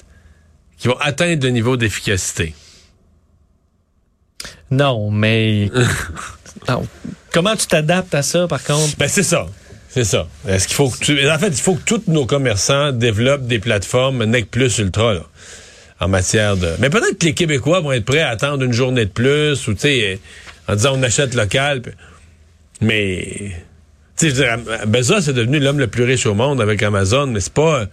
qu'ils 0.79 0.91
vont 0.91 0.99
atteindre 0.99 1.45
le 1.45 1.51
niveau 1.51 1.77
d'efficacité? 1.77 2.55
Non, 4.71 5.11
mais... 5.11 5.71
Non. 6.69 6.87
Comment 7.33 7.55
tu 7.55 7.67
t'adaptes 7.67 8.15
à 8.15 8.23
ça, 8.23 8.49
par 8.49 8.63
contre? 8.65 8.97
Ben, 8.97 9.09
c'est 9.09 9.23
ça. 9.23 9.47
C'est 9.91 10.05
ça. 10.05 10.27
Est-ce 10.49 10.67
qu'il 10.67 10.75
faut 10.75 10.89
que 10.91 10.99
tu, 10.99 11.31
en 11.31 11.39
fait, 11.39 11.49
il 11.49 11.61
faut 11.61 11.75
que 11.75 11.83
tous 11.85 12.03
nos 12.09 12.27
commerçants 12.27 12.93
développent 12.93 13.47
des 13.47 13.59
plateformes 13.59 14.25
NEC 14.25 14.51
Plus 14.51 14.79
Ultra, 14.79 15.15
là, 15.15 15.23
en 16.01 16.09
matière 16.09 16.57
de, 16.57 16.69
mais 16.79 16.91
peut-être 16.91 17.19
que 17.19 17.27
les 17.27 17.35
Québécois 17.35 17.81
vont 17.81 17.93
être 17.93 18.05
prêts 18.05 18.21
à 18.21 18.29
attendre 18.29 18.63
une 18.65 18.73
journée 18.73 19.07
de 19.07 19.11
plus, 19.11 19.67
ou, 19.69 19.75
tu 19.75 19.81
sais, 19.81 20.21
en 20.69 20.75
disant 20.75 20.93
on 20.95 21.03
achète 21.03 21.35
local, 21.35 21.83
mais, 22.81 23.53
tu 24.19 24.31
sais, 24.31 24.57
Bezos 24.87 25.31
est 25.31 25.33
devenu 25.33 25.59
l'homme 25.59 25.79
le 25.79 25.87
plus 25.87 26.05
riche 26.05 26.27
au 26.27 26.35
monde 26.35 26.61
avec 26.61 26.83
Amazon, 26.83 27.27
mais 27.27 27.41
c'est 27.41 27.53
pas, 27.53 27.87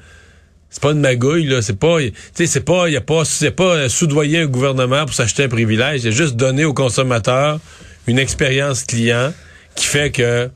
c'est 0.70 0.82
pas 0.82 0.92
une 0.92 1.00
magouille, 1.00 1.46
là. 1.46 1.62
C'est 1.62 1.78
pas, 1.78 2.00
tu 2.02 2.12
sais, 2.34 2.48
c'est 2.48 2.62
pas, 2.62 2.90
il 2.90 2.98
a 2.98 3.02
pas, 3.02 3.24
c'est 3.26 3.52
pas 3.52 3.88
soudoyer 3.90 4.40
un 4.40 4.48
gouvernement 4.48 5.06
pour 5.06 5.14
s'acheter 5.14 5.44
un 5.44 5.50
privilège. 5.50 6.04
Il 6.04 6.08
a 6.08 6.12
juste 6.12 6.36
donné 6.36 6.66
aux 6.66 6.74
consommateurs 6.74 7.60
une 8.08 8.20
expérience 8.20 8.84
client 8.84 9.34
qui 9.76 9.86
fait 9.86 10.12
que 10.12 10.50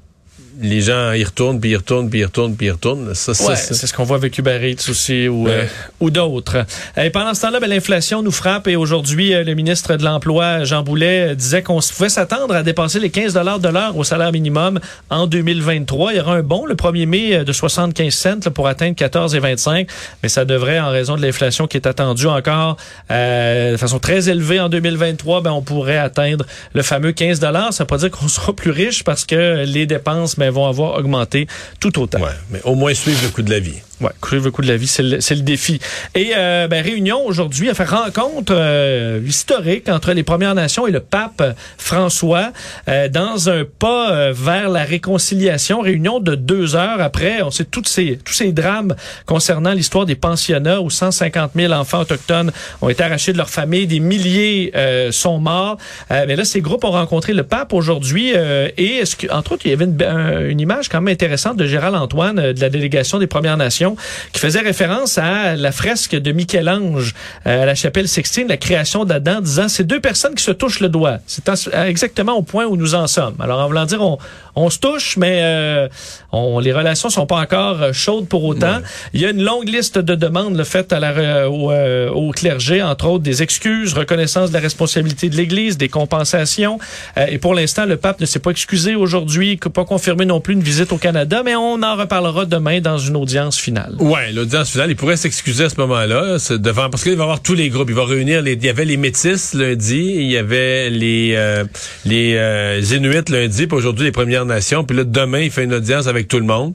les 0.59 0.81
gens 0.81 1.11
y 1.13 1.23
retournent, 1.23 1.59
puis 1.59 1.71
y 1.71 1.75
retournent, 1.75 2.09
puis 2.09 2.19
y 2.19 2.25
retournent, 2.25 2.55
puis 2.55 2.67
y 2.67 2.71
retournent. 2.71 3.13
Ça, 3.13 3.31
Ouais, 3.47 3.55
c'est 3.55 3.75
ce 3.75 3.93
qu'on 3.93 4.03
voit 4.03 4.17
avec 4.17 4.37
Uber 4.37 4.59
Eats 4.63 4.89
aussi 4.89 5.27
ou, 5.27 5.47
euh, 5.47 5.65
ou 5.99 6.09
d'autres. 6.09 6.65
Et 6.97 7.09
pendant 7.09 7.33
ce 7.33 7.41
temps-là, 7.41 7.59
ben, 7.59 7.69
l'inflation 7.69 8.21
nous 8.21 8.31
frappe 8.31 8.67
et 8.67 8.75
aujourd'hui, 8.75 9.33
euh, 9.33 9.43
le 9.43 9.53
ministre 9.53 9.95
de 9.95 10.03
l'Emploi, 10.03 10.63
Jean 10.63 10.83
Boulet, 10.83 11.31
euh, 11.31 11.35
disait 11.35 11.61
qu'on 11.61 11.79
pouvait 11.79 12.09
s'attendre 12.09 12.55
à 12.55 12.63
dépasser 12.63 12.99
les 12.99 13.09
15 13.09 13.33
de 13.33 13.69
l'heure 13.69 13.95
au 13.95 14.03
salaire 14.03 14.31
minimum 14.31 14.79
en 15.09 15.27
2023. 15.27 16.13
Il 16.13 16.17
y 16.17 16.19
aura 16.19 16.35
un 16.35 16.41
bond 16.41 16.65
le 16.65 16.75
1er 16.75 17.05
mai 17.05 17.35
euh, 17.35 17.43
de 17.43 17.51
75 17.51 18.13
cents 18.13 18.39
là, 18.45 18.51
pour 18.51 18.67
atteindre 18.67 18.95
14,25, 18.95 19.87
mais 20.23 20.29
ça 20.29 20.45
devrait, 20.45 20.79
en 20.79 20.89
raison 20.89 21.15
de 21.15 21.21
l'inflation 21.21 21.67
qui 21.67 21.77
est 21.77 21.87
attendue 21.87 22.27
encore 22.27 22.77
euh, 23.11 23.73
de 23.73 23.77
façon 23.77 23.99
très 23.99 24.29
élevée 24.29 24.59
en 24.59 24.69
2023, 24.69 25.41
ben, 25.41 25.51
on 25.51 25.61
pourrait 25.61 25.97
atteindre 25.97 26.45
le 26.73 26.81
fameux 26.81 27.11
15 27.11 27.39
Ça 27.39 27.51
ne 27.51 27.73
veut 27.79 27.85
pas 27.85 27.97
dire 27.97 28.11
qu'on 28.11 28.27
sera 28.27 28.53
plus 28.53 28.71
riche 28.71 29.03
parce 29.03 29.25
que 29.25 29.65
les 29.65 29.85
dépenses 29.85 30.35
ben, 30.37 30.46
vont 30.49 30.67
avoir 30.67 30.97
augmenté 30.97 31.47
tout 31.79 31.99
autant. 31.99 32.19
mais 32.49 32.61
au 32.63 32.75
moins 32.75 32.93
suivre 32.93 33.21
le 33.23 33.29
coût 33.29 33.41
de 33.41 33.51
la 33.51 33.59
vie. 33.59 33.81
Ouais, 33.99 34.11
courir 34.21 34.43
le 34.43 34.51
de 34.51 34.67
la 34.67 34.77
vie, 34.77 34.85
c'est 34.85 35.01
le, 35.01 35.17
le 35.17 35.41
défi. 35.41 35.79
Et 36.13 36.31
euh, 36.37 36.67
ben, 36.67 36.83
réunion 36.83 37.25
aujourd'hui, 37.25 37.73
faire 37.73 37.89
rencontre 37.89 38.53
euh, 38.55 39.19
historique 39.25 39.89
entre 39.89 40.11
les 40.13 40.21
Premières 40.21 40.53
Nations 40.53 40.85
et 40.85 40.91
le 40.91 40.99
pape 40.99 41.41
François 41.79 42.51
euh, 42.89 43.07
dans 43.07 43.49
un 43.49 43.63
pas 43.65 44.11
euh, 44.11 44.33
vers 44.35 44.69
la 44.69 44.83
réconciliation. 44.83 45.81
Réunion 45.81 46.19
de 46.19 46.35
deux 46.35 46.75
heures 46.75 47.01
après, 47.01 47.41
on 47.41 47.49
sait 47.49 47.63
toutes 47.65 47.87
ces, 47.87 48.19
tous 48.23 48.33
ces 48.33 48.51
drames 48.51 48.95
concernant 49.25 49.73
l'histoire 49.73 50.05
des 50.05 50.15
pensionnats 50.15 50.79
où 50.81 50.91
150 50.91 51.51
000 51.55 51.73
enfants 51.73 52.01
autochtones 52.01 52.51
ont 52.81 52.89
été 52.89 53.01
arrachés 53.03 53.33
de 53.33 53.37
leur 53.37 53.49
famille, 53.49 53.87
des 53.87 53.99
milliers 53.99 54.73
euh, 54.75 55.11
sont 55.11 55.39
morts. 55.39 55.77
Euh, 56.11 56.25
mais 56.27 56.35
là, 56.35 56.45
ces 56.45 56.61
groupes 56.61 56.83
ont 56.83 56.91
rencontré 56.91 57.33
le 57.33 57.43
pape 57.43 57.73
aujourd'hui 57.73 58.29
et 58.29 58.97
est-ce 58.97 59.15
que, 59.15 59.31
entre 59.31 59.53
autres, 59.53 59.63
il 59.65 59.71
y 59.71 59.73
avait 59.73 59.85
une, 59.85 60.03
un- 60.03 60.47
une 60.49 60.59
image 60.59 60.87
quand 60.89 61.01
même 61.01 61.11
intéressante 61.13 61.57
de 61.57 61.65
Gérald 61.65 61.95
Antoine 61.95 62.51
de 62.53 62.61
la 62.61 62.69
délégation 62.69 63.17
des 63.17 63.27
Premières 63.27 63.57
Nations 63.57 63.86
qui 64.33 64.39
faisait 64.39 64.59
référence 64.61 65.17
à 65.17 65.55
la 65.55 65.71
fresque 65.71 66.15
de 66.15 66.31
Michel-Ange 66.31 67.13
euh, 67.45 67.63
à 67.63 67.65
la 67.65 67.75
chapelle 67.75 68.07
Sixtine, 68.07 68.47
la 68.47 68.57
création 68.57 69.05
d'Adam, 69.05 69.41
disant 69.41 69.67
c'est 69.67 69.83
deux 69.85 69.99
personnes 69.99 70.35
qui 70.35 70.43
se 70.43 70.51
touchent 70.51 70.79
le 70.79 70.89
doigt. 70.89 71.17
C'est 71.27 71.47
en- 71.49 71.83
exactement 71.85 72.33
au 72.33 72.41
point 72.41 72.65
où 72.65 72.75
nous 72.77 72.95
en 72.95 73.07
sommes. 73.07 73.35
Alors, 73.39 73.59
en 73.59 73.67
voulant 73.67 73.85
dire, 73.85 74.01
on, 74.01 74.17
on 74.55 74.69
se 74.69 74.79
touche, 74.79 75.17
mais 75.17 75.39
euh, 75.43 75.87
on, 76.31 76.59
les 76.59 76.73
relations 76.73 77.09
sont 77.09 77.25
pas 77.25 77.39
encore 77.39 77.81
euh, 77.81 77.93
chaudes 77.93 78.27
pour 78.27 78.43
autant. 78.43 78.79
Il 79.13 79.21
y 79.21 79.25
a 79.25 79.29
une 79.29 79.43
longue 79.43 79.67
liste 79.69 79.97
de 79.99 80.15
demandes 80.15 80.55
là, 80.55 80.65
faites 80.65 80.91
à 80.93 80.99
la, 80.99 81.49
au, 81.49 81.71
euh, 81.71 82.09
au 82.09 82.31
clergé, 82.31 82.81
entre 82.81 83.07
autres 83.07 83.23
des 83.23 83.43
excuses, 83.43 83.93
reconnaissance 83.93 84.49
de 84.49 84.53
la 84.55 84.59
responsabilité 84.61 85.29
de 85.29 85.35
l'Église, 85.35 85.77
des 85.77 85.89
compensations. 85.89 86.79
Euh, 87.17 87.25
et 87.29 87.37
pour 87.37 87.53
l'instant, 87.53 87.85
le 87.85 87.97
pape 87.97 88.19
ne 88.19 88.25
s'est 88.25 88.39
pas 88.39 88.51
excusé 88.51 88.95
aujourd'hui, 88.95 89.57
pas 89.57 89.85
confirmé 89.85 90.25
non 90.25 90.39
plus 90.39 90.53
une 90.53 90.63
visite 90.63 90.91
au 90.91 90.97
Canada, 90.97 91.41
mais 91.45 91.55
on 91.55 91.83
en 91.83 91.95
reparlera 91.95 92.45
demain 92.45 92.79
dans 92.81 92.97
une 92.97 93.15
audience 93.15 93.57
finale. 93.57 93.76
Finale. 93.77 93.95
Ouais, 93.99 94.31
l'audience 94.31 94.71
finale, 94.71 94.91
il 94.91 94.95
pourrait 94.95 95.17
s'excuser 95.17 95.65
à 95.65 95.69
ce 95.69 95.75
moment-là, 95.77 96.37
devant 96.51 96.89
parce 96.89 97.03
qu'il 97.03 97.15
va 97.15 97.23
avoir 97.23 97.41
tous 97.41 97.53
les 97.53 97.69
groupes, 97.69 97.89
il 97.89 97.95
va 97.95 98.05
réunir 98.05 98.41
les 98.41 98.53
il 98.53 98.65
y 98.65 98.69
avait 98.69 98.85
les 98.85 98.97
métis 98.97 99.53
lundi, 99.53 100.15
il 100.17 100.31
y 100.31 100.37
avait 100.37 100.89
les 100.89 101.33
euh, 101.35 101.63
les 102.05 102.35
euh, 102.35 102.81
Inuits 102.91 103.29
lundi, 103.29 103.67
puis 103.67 103.77
aujourd'hui 103.77 104.05
les 104.05 104.11
Premières 104.11 104.45
Nations, 104.45 104.83
puis 104.83 104.97
là 104.97 105.03
demain 105.03 105.41
il 105.41 105.51
fait 105.51 105.63
une 105.63 105.73
audience 105.73 106.07
avec 106.07 106.27
tout 106.27 106.39
le 106.39 106.45
monde 106.45 106.73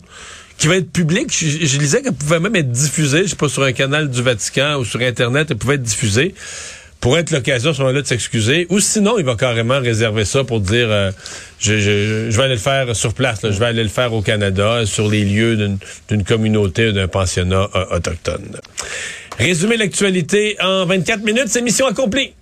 qui 0.59 0.69
va 0.69 0.77
être 0.77 0.93
publique. 0.93 1.33
Je, 1.33 1.67
je 1.67 1.79
lisais 1.79 2.03
qu'elle 2.03 2.13
pouvait 2.13 2.39
même 2.39 2.55
être 2.55 2.71
diffusée, 2.71 3.23
je 3.25 3.29
sais 3.29 3.37
pas 3.37 3.49
sur 3.49 3.63
un 3.65 3.73
canal 3.73 4.11
du 4.11 4.23
Vatican 4.23 4.79
ou 4.79 4.85
sur 4.85 5.01
internet, 5.01 5.49
elle 5.51 5.57
pouvait 5.57 5.75
être 5.75 5.83
diffusée 5.83 6.35
pour 7.03 7.19
être 7.19 7.33
l'occasion 7.33 7.75
ce 7.75 7.81
moment-là 7.81 8.01
de 8.01 8.07
s'excuser. 8.07 8.67
Ou 8.71 8.79
sinon, 8.79 9.19
il 9.19 9.25
va 9.25 9.35
carrément 9.35 9.81
réserver 9.81 10.25
ça 10.25 10.45
pour 10.45 10.61
dire 10.61 10.87
euh, 10.89 11.11
je, 11.59 11.79
je, 11.79 12.37
vais 12.37 12.43
aller 12.45 12.55
le 12.55 12.61
faire 12.61 12.95
sur 12.95 13.13
place, 13.13 13.41
je 13.43 13.59
vais 13.59 13.67
aller 13.67 13.83
le 13.83 13.89
faire 13.89 14.15
au 14.15 14.23
Canada, 14.23 14.87
sur 14.87 15.11
les 15.11 15.25
lieux 15.25 15.57
d'une 16.09 16.25
communauté, 16.25 16.93
d'un 16.93 17.09
pensionnat 17.09 17.69
euh, 17.75 17.97
autochtone. 17.97 18.57
Résumer 19.37 19.77
l'actualité 19.77 20.57
en 20.63 20.87
24 20.87 21.25
minutes, 21.25 21.49
c'est 21.49 21.61
mission 21.61 21.87
accomplie. 21.87 22.35